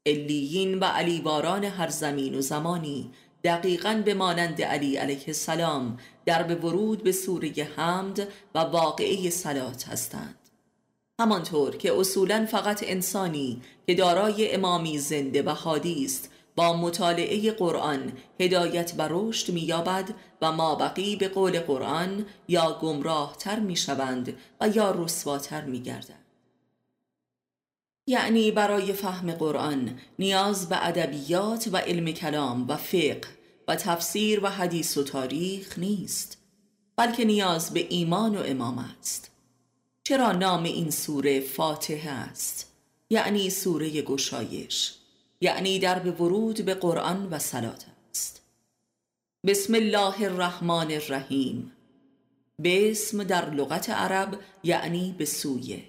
[0.06, 3.12] الیین و علیواران هر زمین و زمانی
[3.44, 9.88] دقیقا به مانند علی علیه السلام در به ورود به سوره حمد و واقعه سلات
[9.88, 10.36] هستند.
[11.20, 18.14] همانطور که اصولا فقط انسانی که دارای امامی زنده و حادی است با مطالعه قرآن
[18.40, 20.10] هدایت و رشد مییابد
[20.42, 25.82] و ما بقی به قول قرآن یا گمراه تر می شوند و یا رسواتر می
[25.82, 26.26] گردند.
[28.08, 33.28] یعنی برای فهم قرآن نیاز به ادبیات و علم کلام و فقه
[33.68, 36.38] و تفسیر و حدیث و تاریخ نیست
[36.96, 39.32] بلکه نیاز به ایمان و امام است.
[40.04, 42.72] چرا نام این سوره فاتحه است؟
[43.10, 44.94] یعنی سوره گشایش.
[45.42, 48.42] یعنی در به ورود به قرآن و سلات است.
[49.46, 51.72] بسم الله الرحمن الرحیم.
[52.64, 55.84] بسم در لغت عرب یعنی به سوی.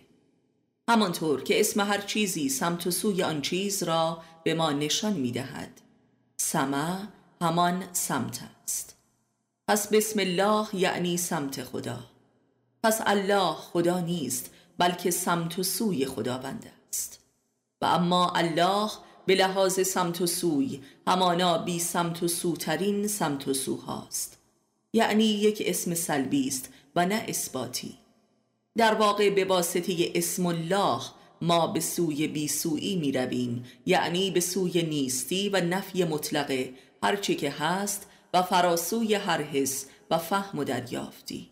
[0.88, 5.32] همانطور که اسم هر چیزی سمت و سوی آن چیز را به ما نشان می
[5.32, 5.80] دهد.
[6.36, 6.99] سمع
[7.40, 8.96] همان سمت است.
[9.68, 11.99] پس بسم الله یعنی سمت خدا.
[12.82, 17.20] پس الله خدا نیست بلکه سمت و سوی خداوند است.
[17.82, 18.90] و اما الله
[19.29, 24.39] به لحاظ سمت و سوی همانا بی سمت و سوترین سمت و سوهاست
[24.93, 27.99] یعنی یک اسم سلبی است و نه اثباتی.
[28.76, 31.01] در واقع به واسطه اسم الله
[31.43, 37.35] ما به سوی بی سویی می رویم یعنی به سوی نیستی و نفی مطلقه هرچی
[37.35, 41.51] که هست و فراسوی هر حس و فهم و دریافتی.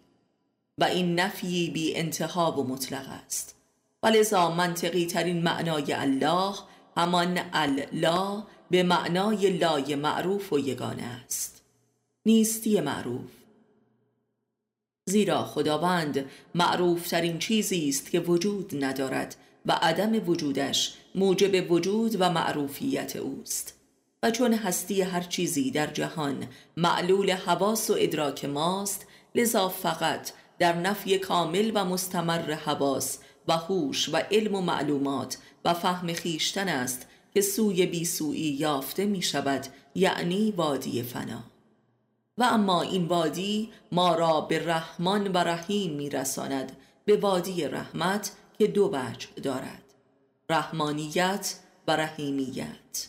[0.79, 3.57] و این نفی بی انتها و مطلق است.
[4.03, 6.55] ولذا منطقی ترین معنای الله
[6.97, 11.62] همان الله به معنای لای معروف و یگانه است.
[12.26, 13.30] نیستی معروف.
[15.09, 19.36] زیرا خداوند معروف ترین چیزی است که وجود ندارد
[19.66, 23.74] و عدم وجودش موجب وجود و معروفیت اوست.
[24.22, 30.76] و چون هستی هر چیزی در جهان معلول حواس و ادراک ماست لذا فقط در
[30.76, 33.18] نفی کامل و مستمر حواس
[33.49, 39.22] و هوش و علم و معلومات و فهم خیشتن است که سوی بیسویی یافته می
[39.22, 41.44] شود یعنی وادی فنا
[42.38, 48.32] و اما این وادی ما را به رحمان و رحیم می رساند به وادی رحمت
[48.59, 49.82] که دو وجه دارد
[50.51, 51.55] رحمانیت
[51.88, 53.09] و رحیمیت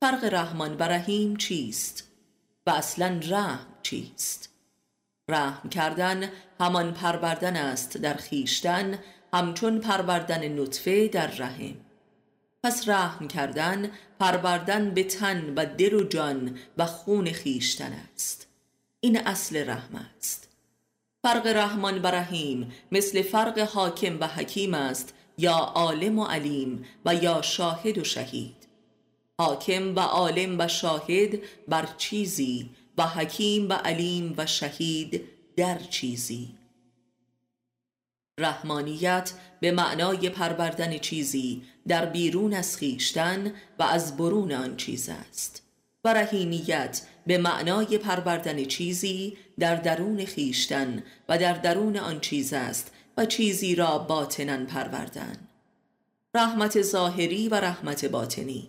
[0.00, 2.08] فرق رحمان و رحیم چیست؟
[2.66, 4.48] و اصلا رحم چیست؟
[5.28, 6.30] رحم کردن
[6.60, 8.98] همان پروردن است در خیشتن
[9.34, 11.74] همچون پروردن نطفه در رحم.
[12.62, 18.46] پس رحم کردن پروردن به تن و دل و جان و خون خیشتن است.
[19.00, 20.48] این اصل رحم است.
[21.22, 27.14] فرق رحمان و رحیم مثل فرق حاکم و حکیم است یا عالم و علیم و
[27.14, 28.56] یا شاهد و شهید.
[29.38, 35.24] حاکم و عالم و شاهد بر چیزی و حکیم و علیم و شهید
[35.56, 36.54] در چیزی.
[38.38, 45.62] رحمانیت به معنای پروردن چیزی در بیرون از خیشتن و از برون آن چیز است
[46.04, 52.92] و رحیمیت به معنای پروردن چیزی در درون خیشتن و در درون آن چیز است
[53.16, 55.36] و چیزی را باطنا پروردن.
[56.34, 58.68] رحمت ظاهری و رحمت باطنی.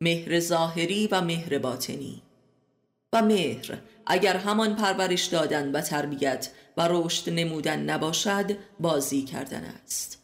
[0.00, 2.22] مهر ظاهری و مهر باطنی.
[3.12, 10.22] و مهر اگر همان پرورش دادن و تربیت و رشد نمودن نباشد بازی کردن است.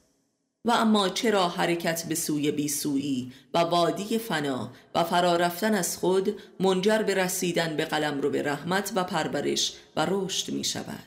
[0.65, 6.41] و اما چرا حرکت به سوی بیسویی و وادی فنا و فرا رفتن از خود
[6.61, 11.07] منجر به رسیدن به قلم رو به رحمت و پرورش و رشد می شود؟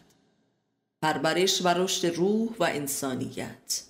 [1.02, 3.84] پرورش و رشد روح و انسانیت.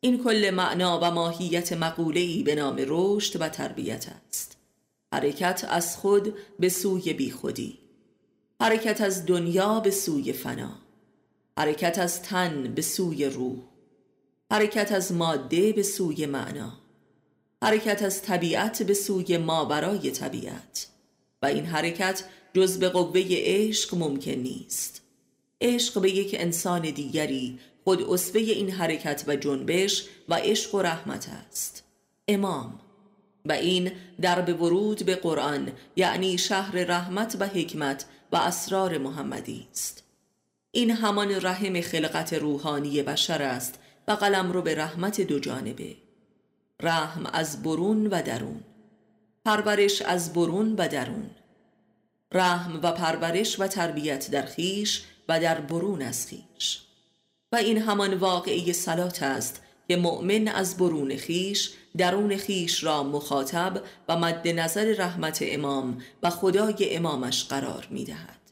[0.00, 4.56] این کل معنا و ماهیت مقوله‌ای به نام رشد و تربیت است.
[5.12, 7.78] حرکت از خود به سوی بیخودی.
[8.60, 10.83] حرکت از دنیا به سوی فنا.
[11.58, 13.56] حرکت از تن به سوی روح
[14.50, 16.84] حرکت از ماده به سوی معنا
[17.64, 20.86] حرکت از طبیعت به سوی ما برای طبیعت.
[21.42, 22.24] و این حرکت
[22.54, 25.02] جز به قوه عشق ممکن نیست.
[25.60, 31.28] عشق به یک انسان دیگری خود اصفه این حرکت و جنبش و عشق و رحمت
[31.48, 31.84] است.
[32.28, 32.80] امام.
[33.44, 39.66] و این در به ورود به قرآن یعنی شهر رحمت و حکمت و اسرار محمدی
[39.72, 40.03] است.
[40.76, 45.96] این همان رحم خلقت روحانی بشر است و قلم رو به رحمت دو جانبه.
[46.82, 48.60] رحم از برون و درون
[49.44, 51.30] پرورش از برون و درون.
[52.32, 56.80] رحم و پرورش و تربیت در خیش و در برون از خیش.
[57.52, 63.82] و این همان واقعی سلات است که مؤمن از برون خیش درون خیش را مخاطب
[64.08, 68.43] و مد نظر رحمت امام و خدای امامش قرار می دهد.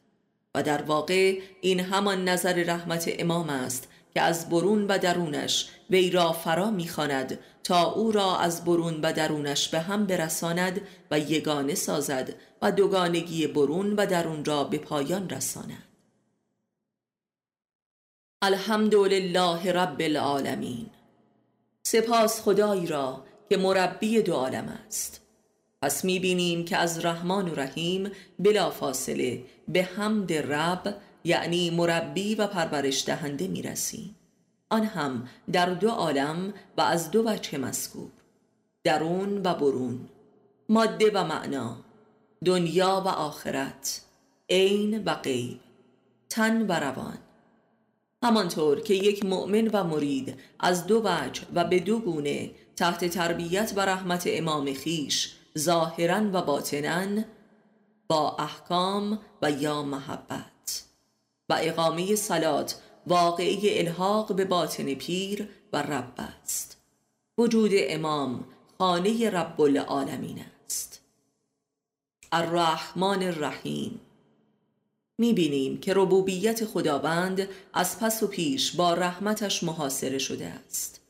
[0.55, 6.11] و در واقع این همان نظر رحمت امام است که از برون و درونش وی
[6.11, 10.81] را فرا می‌خواند تا او را از برون و درونش به هم برساند
[11.11, 15.89] و یگانه سازد و دوگانگی برون و درون را به پایان رساند.
[18.43, 20.91] الحمدلله رب العالمین.
[21.83, 25.22] سپاس خدایی را که مربی دو عالم است.
[25.83, 32.47] پس می‌بینیم که از رحمان و رحیم بلا فاصله به حمد رب یعنی مربی و
[32.47, 34.17] پرورش دهنده می‌رسیم.
[34.71, 38.11] آن هم در دو عالم و از دو بچه مذکور
[38.85, 40.09] درون و برون.
[40.69, 41.77] ماده و معنا
[42.45, 44.01] دنیا و آخرت
[44.51, 45.61] عین و غیب
[46.31, 47.19] تن و روان.
[48.23, 53.73] همانطور که یک مؤمن و مرید از دو وجه و به دو گونه تحت تربیت
[53.77, 57.23] و رحمت امام خیش ظاهرا و باطنا
[58.09, 60.85] با احکام و یا محبت.
[61.49, 66.77] و اقامه صلات واقعی الحاق به باطن پیر و رب است.
[67.39, 68.45] وجود امام
[68.79, 71.03] خانه رب العالمین است.
[72.33, 74.01] الرحمن الرحیم.
[75.19, 81.02] می‌بینیم که ربوبیت خداوند از پس و پیش با رحمتش محاصره شده است.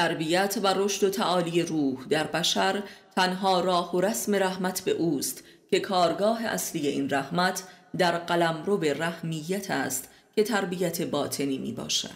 [0.00, 2.82] تربیت و رشد و تعالی روح در بشر
[3.16, 7.62] تنها راه و رسم رحمت به اوست که کارگاه اصلی این رحمت
[7.98, 12.10] در قلم رو به رحمیت است که تربیت باطنی می باشد.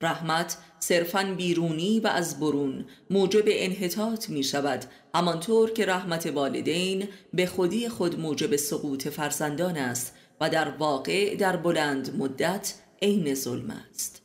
[0.00, 4.84] رحمت صرفا بیرونی و از برون موجب انحطاط می شود
[5.14, 11.56] همانطور که رحمت والدین به خودی خود موجب سقوط فرزندان است و در واقع در
[11.56, 14.22] بلند مدت عین ظلم است.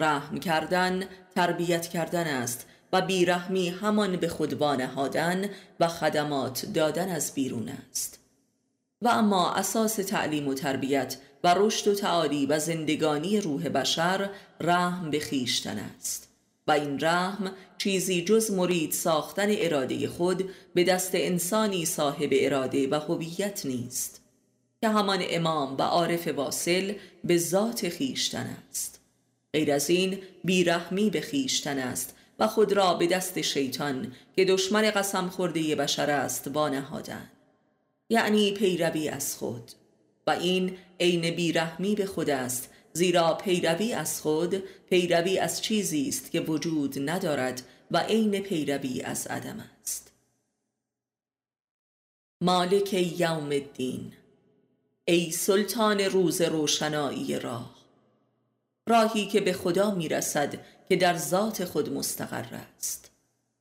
[0.00, 1.02] رحم کردن
[1.36, 8.18] تربیت کردن است و بیرحمی همان به خود وانهادن و خدمات دادن از بیرون است.
[9.02, 14.30] و اما اساس تعلیم و تربیت و رشد و تعالی و زندگانی روح بشر
[14.60, 16.28] رحم به خیشتن است.
[16.66, 22.94] و این رحم چیزی جز مرید ساختن اراده خود به دست انسانی صاحب اراده و
[22.94, 24.20] هویت نیست
[24.80, 26.92] که همان امام و عارف واصل
[27.24, 29.05] به ذات خیشتن است.
[29.56, 34.90] غیر از این بیرحمی به خیشتن است و خود را به دست شیطان که دشمن
[34.90, 37.30] قسم خورده بشر است وانهادن
[38.08, 39.70] یعنی پیروی از خود.
[40.26, 46.30] و این عین بیرحمی به خود است زیرا پیروی از خود پیروی از چیزی است
[46.30, 50.12] که وجود ندارد و عین پیروی از عدم است.
[52.40, 54.12] مالک یوم الدین.
[55.04, 57.75] ای سلطان روز روشنایی راه.
[58.88, 60.54] راهی که به خدا می‌رسد
[60.88, 63.10] که در ذات خود مستقر است.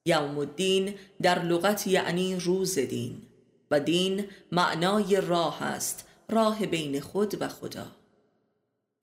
[0.06, 3.22] یوم الدین در لغت یعنی روز دین
[3.72, 7.88] و دین معنای راه است راه بین خود و خدا.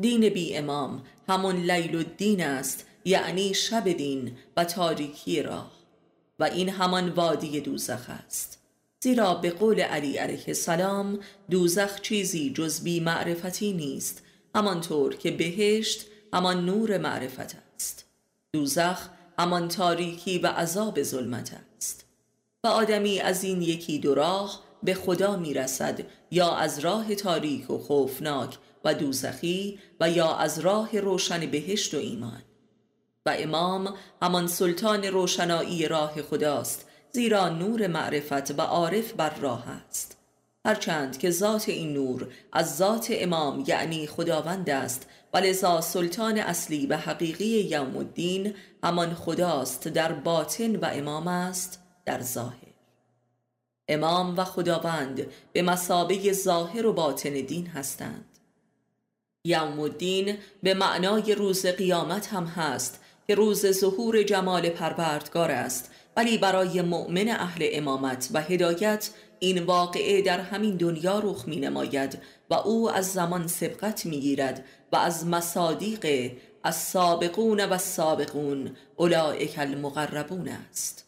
[0.01, 5.73] دین بی امام همون لیل الدین است یعنی شب دین و تاریکی راه.
[6.39, 8.59] و این همان وادی دوزخ است.
[9.03, 11.19] زیرا به قول علی علیه السلام
[11.51, 14.23] دوزخ چیزی جز بی معرفتی نیست
[14.55, 18.05] همانطور که بهشت همان نور معرفت است.
[18.53, 19.09] دوزخ
[19.39, 22.05] همان تاریکی و عذاب ظلمت است.
[22.65, 27.79] و آدمی از این یکی دو راه به خدا می‌رسد یا از راه تاریک و
[27.79, 32.43] خوفناک و دوزخی و یا از راه روشن بهشت و ایمان.
[33.27, 40.22] و امام همان سلطان روشنایی راه خداست زیرا نور معرفت و عارف بر راه است.
[40.67, 46.87] هرچند که ذات این نور از ذات امام یعنی خداوند است و لذا سلطان اصلی
[46.87, 48.55] و حقیقی یوم الدین
[48.85, 52.73] همان خداست در باطن و امام است در ظاهر.
[53.89, 58.39] امام و خداوند به مسابه ظاهر و باطن دین هستند.
[59.45, 66.39] یوم الدین به معنای روز قیامت هم هست که روز ظهور جمال پروردگار است ولی
[66.39, 69.11] برای مؤمن اهل امامت و هدایت
[69.43, 72.19] این واقعه در همین دنیا رخ می نماید
[72.51, 76.33] و او از زمان سبقت می گیرد و از مصادیق
[76.65, 81.07] از سابقون و سابقون اولئک المقربون است.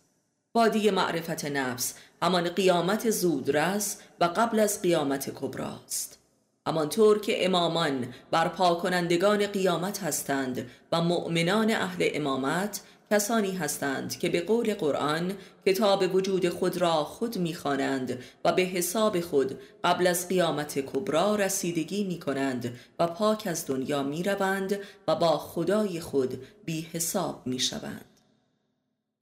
[0.55, 6.18] وادی معرفت نفس همان قیامت زودرس و قبل از قیامت کبراست
[6.66, 12.80] همانطور که امامان برپا کنندگان قیامت هستند و مؤمنان اهل امامت
[13.11, 15.32] کسانی هستند که به قول قرآن
[15.66, 22.05] کتاب وجود خود را خود می‌خوانند و به حساب خود قبل از قیامت کبرا رسیدگی
[22.05, 24.78] می کنند و پاک از دنیا می روند
[25.09, 28.05] و با خدای خود بی حساب می شوند.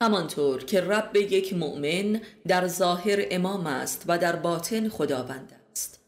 [0.03, 6.01] همانطور که رب یک مؤمن در ظاهر امام است و در باطن خداوند است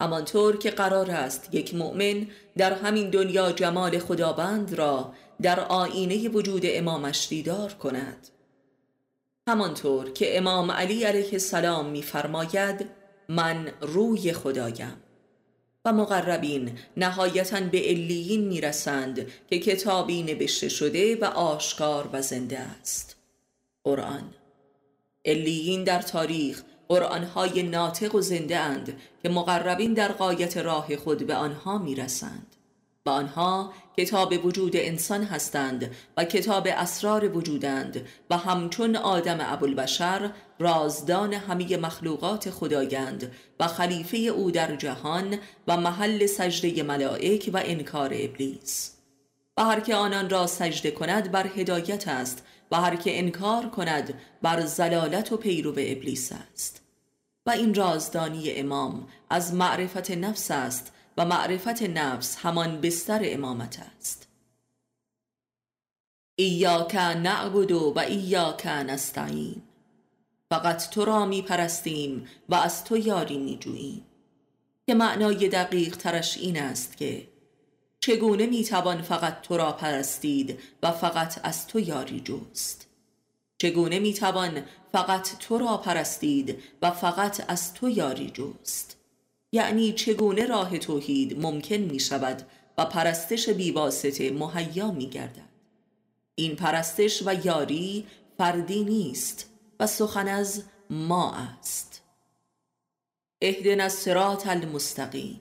[0.00, 5.12] همانطور که قرار است یک مؤمن در همین دنیا جمال خداوند را
[5.42, 8.28] در آینه وجود امامش دیدار کند.
[9.48, 12.86] همانطور که امام علی علیه السلام میفرماید
[13.28, 15.02] من روی خدایم.
[15.84, 23.16] و مقربین نهایتا به علیین می‌رسند که کتابی نوشته شده و آشکار و زنده است.
[23.84, 24.34] قرآن.
[25.24, 31.34] علیین در تاریخ قرآنهای ناطق و زنده اند که مقربین در قایت راه خود به
[31.34, 32.56] آنها می‌رسند.
[33.10, 41.76] آنها کتاب وجود انسان هستند و کتاب اسرار وجودند و همچون آدم ابوالبشر رازدان همه
[41.76, 45.38] مخلوقات خدایند و خلیفه او در جهان
[45.68, 48.96] و محل سجده ملائک و انکار ابلیس.
[49.56, 54.14] و هر که آنان را سجده کند بر هدایت است و هر که انکار کند
[54.42, 56.82] بر زلالت و پیرو ابلیس است.
[57.46, 64.28] و این رازدانی امام از معرفت نفس است و معرفت نفس همان بستر امامت است.
[66.36, 69.62] ایاک نعبد و ایاک نستعین.
[70.50, 74.06] فقط تو را می پرستیم و از تو یاری می جوییم.
[74.86, 77.28] که معنای دقیق ترش این است که
[78.00, 82.86] چگونه می توان فقط تو را پرستید و فقط از تو یاری جوست
[83.58, 88.99] چگونه می توان فقط تو را پرستید و فقط از تو یاری جوست
[89.52, 92.42] یعنی چگونه راه توحید ممکن می شود
[92.78, 95.50] و پرستش بیواسطه مهیا می گردد
[96.34, 98.06] این پرستش و یاری
[98.38, 102.02] فردی نیست و سخن از ما است.
[103.42, 105.40] اهدن الصراط المستقیم.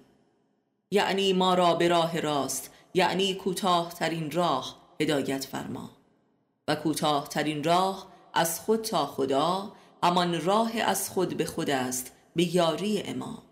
[0.91, 5.89] یعنی ما را به راه راست یعنی کوتاه ترین راه هدایت فرما.
[6.68, 12.12] و کوتاه ترین راه از خود تا خدا همان راه از خود به خود است
[12.36, 13.49] به یاری امام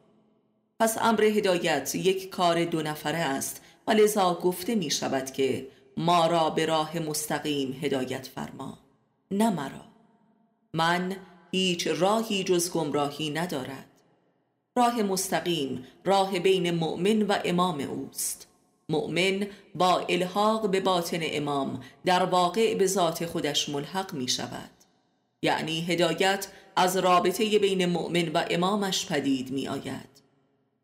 [0.80, 5.68] پس امر هدایت یک کار دو نفره است و لذا گفته می شود که
[5.98, 8.78] ما را به راه مستقیم هدایت فرما
[9.32, 9.86] نه مرا.
[10.74, 11.16] من
[11.52, 13.86] هیچ راهی جز گمراهی ندارد.
[14.78, 18.48] راه مستقیم راه بین مؤمن و امام اوست.
[18.90, 24.70] مؤمن با الحاق به باطن امام در واقع به ذات خودش ملحق می شود
[25.42, 30.27] یعنی هدایت از رابطه بین مؤمن و امامش پدید می آید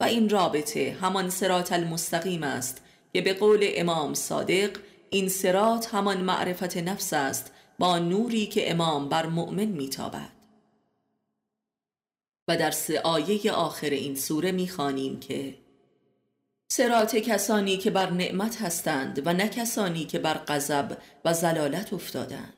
[0.03, 2.81] و این رابطه همان سرات المستقیم است
[3.13, 4.77] که به قول امام صادق
[5.09, 10.29] این سرات همان معرفت نفس است با نوری که امام بر مؤمن میتابد.
[12.47, 15.55] و در سه آیه آخر این سوره می‌خوانیم که
[16.71, 22.53] سرات کسانی که بر نعمت هستند و نه کسانی که بر غضب و زلالت افتادند.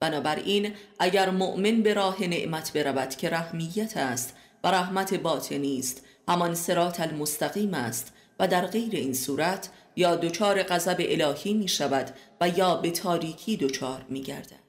[0.00, 6.54] بنابراین اگر مؤمن به راه نعمت برود که رحمیت است و رحمت باطنی است همان
[6.54, 12.10] سرات المستقیم است و در غیر این صورت یا دچار غضب الهی می شود
[12.40, 14.60] و یا به تاریکی دچار می گردد.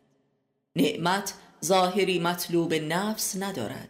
[0.75, 1.33] نعمت
[1.65, 3.89] ظاهری مطلوب نفس ندارد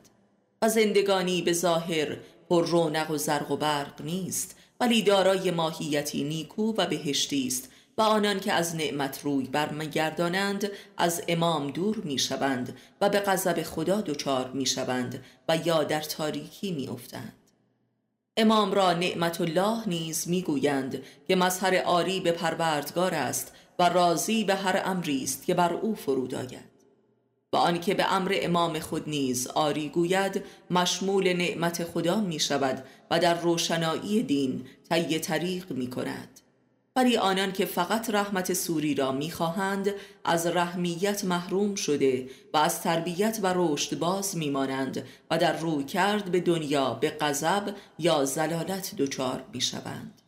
[0.61, 2.17] و زندگانی به ظاهر
[2.49, 8.01] پر رونق و زرق و برق نیست ولی دارای ماهیتی نیکو و بهشتی است و
[8.01, 14.51] آنان که از نعمت روی برمیگردانند از امام دور می‌شوند و به غضب خدا دچار
[14.51, 17.33] می‌شوند و یا در تاریکی میافتند
[18.37, 24.55] امام را نعمت الله نیز می‌گویند که مظهر آری به پروردگار است و راضی به
[24.55, 26.71] هر امری است که بر او فرود آید.
[27.53, 33.19] و آنکه به امر امام خود نیز آری گوید مشمول نعمت خدا می شود و
[33.19, 36.39] در روشنایی دین طی طریق می کند
[36.95, 39.93] ولی آنان که فقط رحمت سوری را می‌خواهند
[40.25, 46.31] از رحمیت محروم شده و از تربیت و رشد باز میمانند و در روی کرد
[46.31, 50.21] به دنیا به غضب یا زلالت دچار می‌شوند.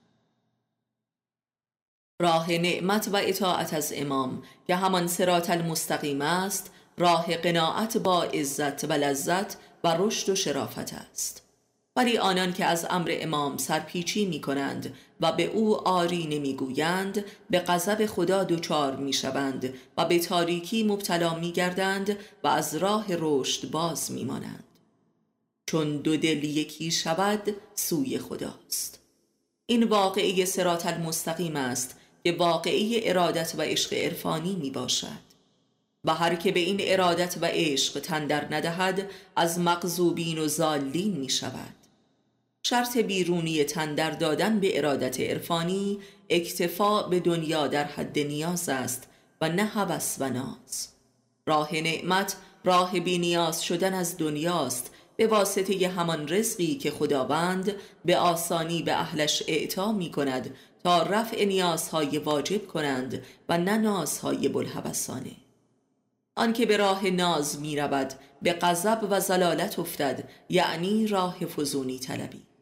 [2.21, 8.83] راه نعمت و اطاعت از امام که همان سرات المستقیم است راه قناعت با عزت
[8.83, 11.43] و لذت و رشد و شرافت است.
[11.95, 17.59] ولی آنان که از امر امام سرپیچی می کنند و به او آری نمی‌گویند به
[17.59, 23.71] غضب خدا دچار می شوند و به تاریکی مبتلا می گردند و از راه رشد
[23.71, 24.63] باز می مانند
[25.65, 28.99] چون دو دل یکی شود سوی خداست.
[29.65, 35.33] این واقعی سرات المستقیم است که واقعی ارادت و عشق عرفانی می باشد
[36.03, 41.29] و هر که به این ارادت و عشق تندر ندهد از مغزوبین و زالین می
[41.29, 41.82] شود
[42.65, 45.99] شرط بیرونی تندر دادن به ارادت عرفانی
[46.29, 49.07] اکتفا به دنیا در حد نیاز است
[49.41, 50.87] و نه هوس و ناز.
[51.47, 57.73] راه نعمت راه بی نیاز شدن از دنیاست به واسطه همان رزقی که خداوند
[58.05, 64.47] به آسانی به اهلش اعطا می کند تا رفع نیازهای واجب کنند و نه نازهای
[64.47, 65.31] بلحبسانه
[66.35, 72.52] آنکه به راه ناز می رود به غضب و زلالت افتد یعنی راه فزونی طلبی.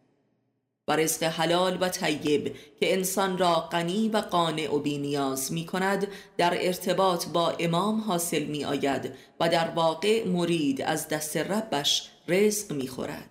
[0.91, 6.07] و رزق حلال و طیب که انسان را غنی و قانع و بینیاز می کند
[6.37, 12.71] در ارتباط با امام حاصل می آید و در واقع مرید از دست ربش رزق
[12.71, 13.29] می خورد.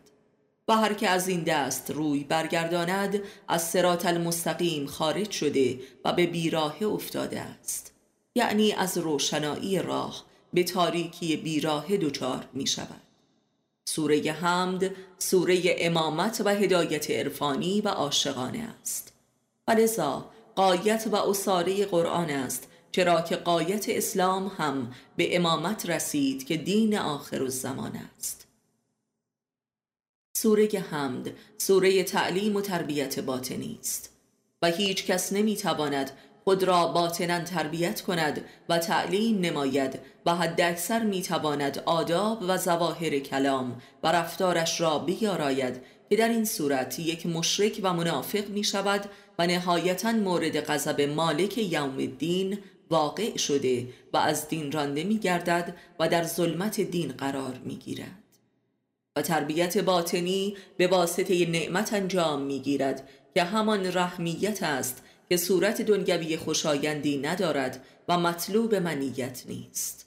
[0.69, 6.27] و هر که از این دست روی برگرداند از سرات المستقیم خارج شده و به
[6.27, 7.93] بیراه افتاده است.
[8.35, 13.10] یعنی از روشنایی راه به تاریکی بیراه دچار می شود.
[13.91, 19.13] سوره حمد سوره امامت و هدایت عرفانی و عاشقانه است.
[19.69, 26.57] ولذا قایت و اصاره قرآن است چرا که قایت اسلام هم به امامت رسید که
[26.57, 28.47] دین آخر الزمان است.
[30.37, 34.13] سوره حمد سوره تعلیم و تربیت باطنی است.
[34.63, 36.11] و هیچ کس نمی‌تواند
[36.51, 42.59] خود را باطنا تربیت کند و تعلیم نماید و حد اکثر می تواند آداب و
[42.59, 48.65] زواهر کلام و رفتارش را بیاراید که در این صورت یک مشرک و منافق می
[48.65, 52.59] شود و نهایتا مورد غضب مالک یوم الدین
[52.91, 58.25] واقع شده و از دین رانده می گردد و در ظلمت دین قرار می گیرد
[59.17, 65.83] و تربیت باطنی به واسطه نعمت انجام می گیرد که همان رحمیت است که صورت
[65.83, 70.07] دنگوی خوشایندی ندارد و مطلوب منیت نیست.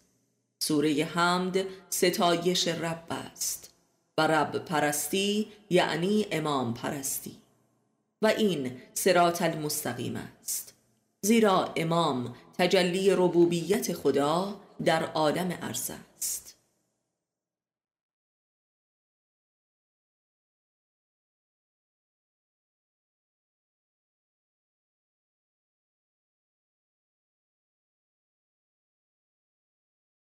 [0.60, 3.72] سوره حمد ستایش رب است
[4.18, 7.36] و رب پرستی یعنی امام پرستی.
[8.22, 10.74] و این سرات المستقیم است.
[11.22, 16.13] زیرا امام تجلی ربوبیت خدا در عالم است